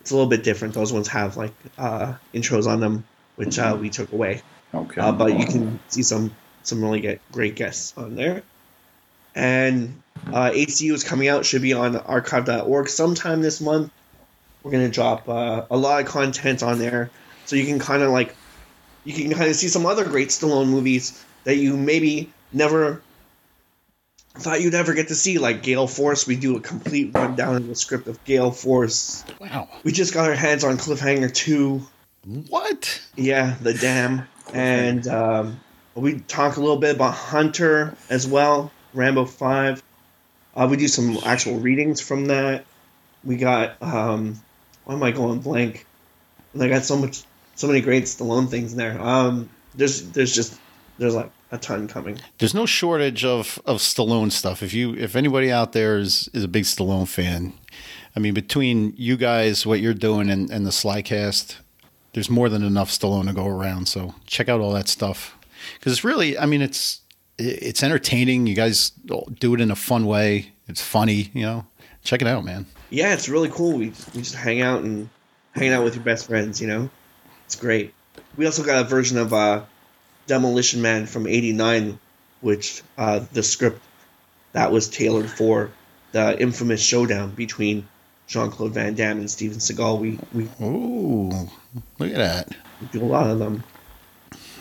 it's 0.00 0.10
a 0.10 0.14
little 0.14 0.28
bit 0.28 0.42
different. 0.42 0.74
Those 0.74 0.92
ones 0.92 1.06
have 1.06 1.36
like 1.36 1.54
uh, 1.78 2.14
intros 2.34 2.66
on 2.66 2.80
them, 2.80 3.04
which 3.36 3.60
uh, 3.60 3.78
we 3.80 3.90
took 3.90 4.12
away. 4.12 4.42
Okay. 4.74 5.00
Uh, 5.00 5.12
but 5.12 5.38
you 5.38 5.46
can 5.46 5.78
see 5.86 6.02
some 6.02 6.34
some 6.64 6.82
really 6.82 7.00
get 7.00 7.20
great 7.30 7.54
guests 7.54 7.96
on 7.96 8.16
there. 8.16 8.42
And 9.36 10.02
uh, 10.26 10.50
HCU 10.50 10.92
is 10.92 11.04
coming 11.04 11.28
out. 11.28 11.44
Should 11.46 11.62
be 11.62 11.74
on 11.74 11.96
archive.org 11.96 12.88
sometime 12.88 13.42
this 13.42 13.60
month. 13.60 13.92
We're 14.62 14.72
gonna 14.72 14.88
drop 14.88 15.28
uh, 15.28 15.66
a 15.70 15.76
lot 15.76 16.00
of 16.00 16.08
content 16.08 16.64
on 16.64 16.80
there, 16.80 17.10
so 17.44 17.54
you 17.54 17.66
can 17.66 17.78
kind 17.78 18.02
of 18.02 18.10
like 18.10 18.34
you 19.04 19.14
can 19.14 19.32
kind 19.32 19.48
of 19.48 19.54
see 19.54 19.68
some 19.68 19.86
other 19.86 20.04
great 20.04 20.30
Stallone 20.30 20.66
movies 20.66 21.22
that 21.44 21.56
you 21.56 21.76
maybe 21.76 22.32
never 22.52 23.00
thought 24.34 24.60
you'd 24.60 24.74
ever 24.74 24.94
get 24.94 25.08
to 25.08 25.14
see, 25.14 25.38
like 25.38 25.62
Gale 25.62 25.86
Force. 25.86 26.26
We 26.26 26.36
do 26.36 26.56
a 26.56 26.60
complete 26.60 27.12
rundown 27.14 27.56
of 27.56 27.68
the 27.68 27.74
script 27.74 28.08
of 28.08 28.22
Gale 28.24 28.50
Force. 28.50 29.24
wow. 29.40 29.68
We 29.84 29.92
just 29.92 30.12
got 30.12 30.28
our 30.28 30.34
hands 30.34 30.64
on 30.64 30.76
Cliffhanger 30.76 31.32
2. 31.32 31.82
What? 32.48 33.00
Yeah, 33.14 33.56
the 33.60 33.74
dam. 33.74 34.26
And 34.52 35.06
um, 35.06 35.60
we 35.94 36.20
talk 36.20 36.56
a 36.56 36.60
little 36.60 36.76
bit 36.76 36.96
about 36.96 37.14
Hunter 37.14 37.96
as 38.10 38.26
well, 38.26 38.70
Rambo 38.96 39.26
5. 39.26 39.82
Uh, 40.54 40.68
we 40.70 40.76
do 40.76 40.88
some 40.88 41.18
actual 41.24 41.58
readings 41.58 42.00
from 42.00 42.26
that. 42.26 42.64
We 43.22 43.36
got, 43.36 43.80
um, 43.82 44.40
why 44.84 44.94
am 44.94 45.02
I 45.02 45.10
going 45.10 45.40
blank? 45.40 45.86
And 46.54 46.62
I 46.62 46.68
got 46.68 46.84
so 46.84 46.96
much, 46.96 47.22
so 47.54 47.66
many 47.66 47.80
great 47.80 48.04
Stallone 48.04 48.48
things 48.48 48.72
in 48.72 48.78
there. 48.78 49.00
Um, 49.00 49.50
there's, 49.74 50.10
there's 50.10 50.34
just, 50.34 50.58
there's 50.98 51.14
like 51.14 51.30
a 51.50 51.58
ton 51.58 51.88
coming. 51.88 52.18
There's 52.38 52.54
no 52.54 52.66
shortage 52.66 53.24
of, 53.24 53.60
of 53.66 53.78
Stallone 53.78 54.32
stuff. 54.32 54.62
If 54.62 54.72
you 54.74 54.94
if 54.94 55.14
anybody 55.14 55.52
out 55.52 55.72
there 55.72 55.98
is, 55.98 56.28
is 56.32 56.44
a 56.44 56.48
big 56.48 56.64
Stallone 56.64 57.08
fan, 57.08 57.52
I 58.14 58.20
mean 58.20 58.34
between 58.34 58.94
you 58.96 59.16
guys, 59.16 59.66
what 59.66 59.80
you're 59.80 59.94
doing 59.94 60.30
and, 60.30 60.50
and 60.50 60.66
the 60.66 60.70
Slycast, 60.70 61.56
there's 62.12 62.30
more 62.30 62.48
than 62.48 62.62
enough 62.62 62.90
Stallone 62.90 63.26
to 63.26 63.32
go 63.32 63.46
around. 63.46 63.86
So 63.86 64.14
check 64.26 64.48
out 64.48 64.60
all 64.60 64.72
that 64.72 64.88
stuff. 64.88 65.36
Because 65.78 65.92
it's 65.92 66.04
really 66.04 66.38
I 66.38 66.46
mean 66.46 66.62
it's 66.62 67.00
it's 67.38 67.82
entertaining. 67.82 68.46
You 68.46 68.54
guys 68.54 68.90
do 68.90 69.54
it 69.54 69.60
in 69.60 69.70
a 69.70 69.76
fun 69.76 70.06
way. 70.06 70.52
It's 70.68 70.82
funny, 70.82 71.30
you 71.32 71.42
know. 71.42 71.66
Check 72.02 72.22
it 72.22 72.28
out, 72.28 72.44
man. 72.44 72.66
Yeah, 72.90 73.14
it's 73.14 73.28
really 73.28 73.48
cool. 73.48 73.76
We, 73.78 73.86
we 74.14 74.22
just 74.22 74.34
hang 74.34 74.62
out 74.62 74.82
and 74.82 75.08
hang 75.52 75.72
out 75.72 75.84
with 75.84 75.94
your 75.94 76.04
best 76.04 76.26
friends, 76.26 76.60
you 76.60 76.66
know? 76.68 76.88
It's 77.44 77.56
great. 77.56 77.92
We 78.36 78.46
also 78.46 78.64
got 78.64 78.84
a 78.84 78.88
version 78.88 79.18
of 79.18 79.32
uh, 79.32 79.64
Demolition 80.26 80.82
Man 80.82 81.06
from 81.06 81.26
89, 81.26 81.98
which 82.40 82.82
uh, 82.96 83.20
the 83.32 83.42
script 83.42 83.80
that 84.52 84.72
was 84.72 84.88
tailored 84.88 85.30
for 85.30 85.70
the 86.12 86.40
infamous 86.40 86.80
showdown 86.80 87.30
between 87.32 87.86
Jean 88.26 88.50
Claude 88.50 88.72
Van 88.72 88.94
Damme 88.94 89.18
and 89.18 89.30
Steven 89.30 89.58
Seagal. 89.58 90.00
We, 90.00 90.18
we 90.32 90.48
Ooh, 90.64 91.48
look 91.98 92.10
at 92.10 92.16
that. 92.16 92.48
do 92.92 93.02
a 93.02 93.04
lot 93.04 93.28
of 93.30 93.38
them. 93.38 93.62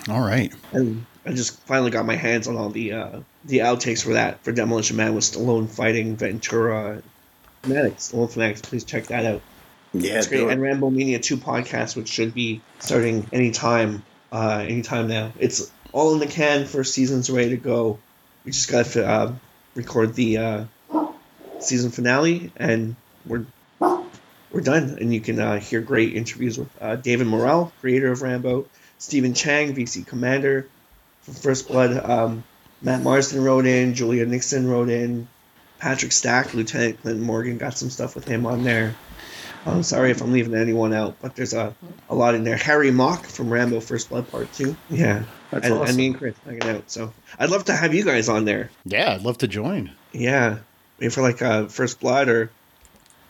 All 0.09 0.21
right. 0.21 0.53
And 0.71 1.05
I 1.25 1.33
just 1.33 1.59
finally 1.61 1.91
got 1.91 2.05
my 2.05 2.15
hands 2.15 2.47
on 2.47 2.55
all 2.55 2.69
the 2.69 2.93
uh, 2.93 3.19
the 3.45 3.59
outtakes 3.59 4.03
for 4.03 4.13
that 4.13 4.43
for 4.43 4.51
Demolition 4.51 4.95
Man 4.97 5.15
with 5.15 5.23
Stallone 5.23 5.67
fighting 5.67 6.15
Ventura. 6.15 7.01
Fanatics, 7.63 8.11
Stallone 8.11 8.31
Fanatics, 8.31 8.61
please 8.61 8.83
check 8.83 9.07
that 9.07 9.25
out. 9.25 9.41
Yeah, 9.93 10.17
It's 10.17 10.27
great. 10.27 10.47
And 10.47 10.61
Rambo 10.61 10.89
Mania 10.89 11.19
2 11.19 11.37
podcast, 11.37 11.95
which 11.95 12.09
should 12.09 12.33
be 12.33 12.61
starting 12.79 13.27
anytime, 13.31 14.03
uh, 14.31 14.65
anytime 14.67 15.07
now. 15.07 15.31
It's 15.39 15.71
all 15.93 16.13
in 16.13 16.19
the 16.19 16.27
can. 16.27 16.65
First 16.65 16.93
season's 16.93 17.29
ready 17.29 17.51
to 17.51 17.57
go. 17.57 17.97
We 18.43 18.51
just 18.51 18.69
got 18.69 18.85
to 18.87 19.07
uh, 19.07 19.33
record 19.73 20.13
the 20.13 20.37
uh, 20.37 20.65
season 21.59 21.91
finale, 21.91 22.51
and 22.57 22.95
we're 23.25 23.45
we're 23.79 24.61
done. 24.61 24.97
And 24.99 25.13
you 25.13 25.21
can 25.21 25.39
uh, 25.39 25.59
hear 25.59 25.81
great 25.81 26.13
interviews 26.13 26.59
with 26.59 26.69
uh, 26.79 26.97
David 26.97 27.25
Morrell, 27.25 27.71
creator 27.79 28.11
of 28.11 28.21
Rambo, 28.21 28.67
Stephen 28.99 29.33
Chang, 29.33 29.73
VC 29.73 30.05
Commander 30.05 30.67
from 31.25 31.33
First 31.33 31.67
Blood. 31.67 32.09
Um, 32.09 32.43
Matt 32.81 33.01
Marsden 33.01 33.43
wrote 33.43 33.65
in, 33.65 33.95
Julia 33.95 34.25
Nickson 34.25 34.69
wrote 34.69 34.89
in, 34.89 35.27
Patrick 35.79 36.11
Stack, 36.11 36.53
Lieutenant 36.53 37.01
Clinton 37.01 37.23
Morgan, 37.23 37.57
got 37.57 37.77
some 37.77 37.89
stuff 37.89 38.15
with 38.15 38.27
him 38.27 38.45
on 38.45 38.63
there. 38.63 38.95
I'm 39.65 39.81
sorry 39.81 40.11
if 40.11 40.21
I'm 40.21 40.31
leaving 40.31 40.53
anyone 40.53 40.93
out, 40.93 41.15
but 41.19 41.35
there's 41.35 41.53
a, 41.53 41.75
a 42.07 42.13
lot 42.13 42.35
in 42.35 42.43
there. 42.43 42.55
Harry 42.55 42.91
Mock 42.91 43.25
from 43.25 43.49
Rambo 43.49 43.79
First 43.79 44.09
Blood 44.09 44.29
Part 44.29 44.53
2. 44.53 44.75
Yeah. 44.91 45.23
That's 45.49 45.65
and, 45.65 45.73
awesome. 45.73 45.87
and 45.87 45.97
me 45.97 46.05
and 46.07 46.17
Chris 46.17 46.35
hanging 46.45 46.63
out. 46.63 46.91
So 46.91 47.11
I'd 47.39 47.49
love 47.49 47.65
to 47.65 47.73
have 47.73 47.93
you 47.93 48.03
guys 48.03 48.29
on 48.29 48.45
there. 48.45 48.69
Yeah, 48.85 49.13
I'd 49.13 49.23
love 49.23 49.39
to 49.39 49.47
join. 49.47 49.91
Yeah. 50.11 50.59
Maybe 50.99 51.09
for 51.09 51.23
like 51.23 51.41
uh, 51.41 51.65
First 51.65 51.99
Blood 51.99 52.29
or 52.29 52.51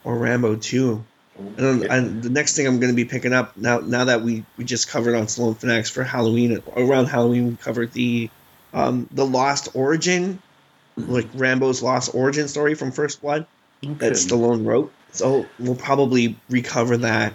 or 0.03 0.17
Rambo 0.17 0.57
2. 0.57 1.03
And, 1.37 1.83
and 1.83 2.23
the 2.23 2.29
next 2.29 2.55
thing 2.55 2.65
I'm 2.65 2.79
going 2.79 2.91
to 2.91 2.95
be 2.95 3.05
picking 3.05 3.33
up 3.33 3.57
now 3.57 3.79
now 3.79 4.05
that 4.05 4.21
we, 4.21 4.45
we 4.57 4.63
just 4.63 4.87
covered 4.89 5.15
on 5.15 5.25
Stallone 5.25 5.57
Fanatics 5.57 5.89
for 5.89 6.03
Halloween, 6.03 6.61
around 6.75 7.07
Halloween, 7.07 7.49
we 7.49 7.55
covered 7.55 7.91
the 7.91 8.29
um, 8.73 9.07
the 9.11 9.25
Lost 9.25 9.69
Origin, 9.73 10.41
like 10.97 11.27
Rambo's 11.33 11.81
Lost 11.81 12.13
Origin 12.13 12.47
story 12.47 12.75
from 12.75 12.91
First 12.91 13.21
Blood 13.21 13.47
that 13.81 14.13
Stallone 14.13 14.65
wrote. 14.65 14.93
So 15.11 15.45
we'll 15.59 15.75
probably 15.75 16.37
recover 16.49 16.97
that 16.97 17.33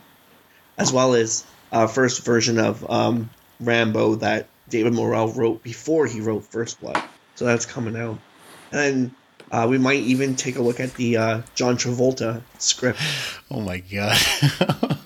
as 0.76 0.92
well 0.92 1.14
as 1.14 1.44
uh, 1.72 1.86
first 1.86 2.24
version 2.24 2.58
of 2.58 2.88
um, 2.90 3.30
Rambo 3.60 4.16
that 4.16 4.48
David 4.68 4.92
Morrell 4.92 5.28
wrote 5.32 5.62
before 5.62 6.06
he 6.06 6.20
wrote 6.20 6.44
First 6.44 6.80
Blood. 6.80 7.02
So 7.34 7.44
that's 7.44 7.66
coming 7.66 7.96
out. 7.96 8.18
And 8.72 9.12
uh, 9.50 9.66
we 9.68 9.78
might 9.78 10.00
even 10.00 10.36
take 10.36 10.56
a 10.56 10.62
look 10.62 10.80
at 10.80 10.94
the 10.94 11.16
uh, 11.16 11.42
John 11.54 11.76
Travolta 11.76 12.42
script. 12.58 13.00
Oh 13.50 13.60
my 13.60 13.78
god. 13.78 14.16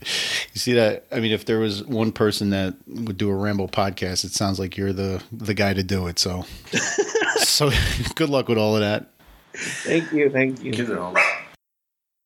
you 0.00 0.60
see 0.60 0.74
that? 0.74 1.04
I 1.10 1.20
mean, 1.20 1.32
if 1.32 1.44
there 1.44 1.58
was 1.58 1.84
one 1.84 2.12
person 2.12 2.50
that 2.50 2.74
would 2.86 3.16
do 3.16 3.30
a 3.30 3.34
Rambo 3.34 3.68
podcast, 3.68 4.24
it 4.24 4.32
sounds 4.32 4.58
like 4.58 4.76
you're 4.76 4.92
the 4.92 5.22
the 5.32 5.54
guy 5.54 5.72
to 5.72 5.82
do 5.82 6.06
it. 6.06 6.18
So, 6.18 6.44
so 7.38 7.70
good 8.14 8.28
luck 8.28 8.48
with 8.48 8.58
all 8.58 8.74
of 8.74 8.80
that. 8.80 9.06
Thank 9.54 10.12
you, 10.12 10.30
thank 10.30 10.62
you. 10.62 11.14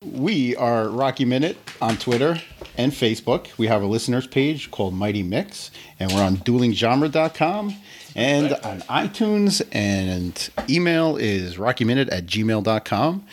We 0.03 0.55
are 0.57 0.89
Rocky 0.89 1.23
Minute 1.23 1.57
on 1.81 1.95
Twitter 1.95 2.41
and 2.77 2.91
Facebook. 2.91 3.57
We 3.57 3.67
have 3.67 3.81
a 3.81 3.85
listeners 3.85 4.27
page 4.27 4.69
called 4.69 4.93
Mighty 4.93 5.23
Mix, 5.23 5.71
and 5.99 6.11
we're 6.11 6.21
on 6.21 6.37
duelinggenre.com 6.37 7.73
and 8.15 8.53
on 8.53 8.81
iTunes. 8.81 9.61
And 9.71 10.49
email 10.69 11.17
is 11.17 11.57
rockyminute 11.57 12.11
at 12.11 12.25
gmail.com. 12.25 13.25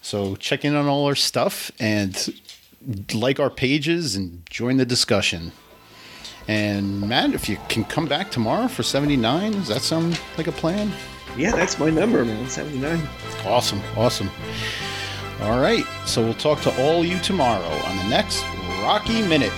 So 0.00 0.36
check 0.36 0.64
in 0.64 0.74
on 0.74 0.86
all 0.86 1.06
our 1.06 1.14
stuff 1.14 1.70
and 1.78 2.40
like 3.12 3.40
our 3.40 3.50
pages 3.50 4.16
and 4.16 4.42
join 4.48 4.76
the 4.76 4.86
discussion. 4.86 5.52
And 6.46 7.02
Matt, 7.02 7.34
if 7.34 7.48
you 7.48 7.58
can 7.68 7.84
come 7.84 8.06
back 8.06 8.30
tomorrow 8.30 8.68
for 8.68 8.82
79, 8.82 9.52
does 9.52 9.68
that 9.68 9.82
sound 9.82 10.18
like 10.38 10.46
a 10.46 10.52
plan? 10.52 10.90
Yeah, 11.36 11.52
that's 11.52 11.78
my 11.78 11.90
number, 11.90 12.24
man. 12.24 12.48
79. 12.48 13.06
Awesome, 13.44 13.82
awesome. 13.96 14.30
All 15.42 15.60
right, 15.60 15.84
so 16.06 16.22
we'll 16.22 16.34
talk 16.34 16.60
to 16.62 16.82
all 16.82 17.04
you 17.04 17.18
tomorrow 17.18 17.62
on 17.62 17.96
the 17.98 18.08
next 18.08 18.42
Rocky 18.82 19.22
Minute. 19.22 19.52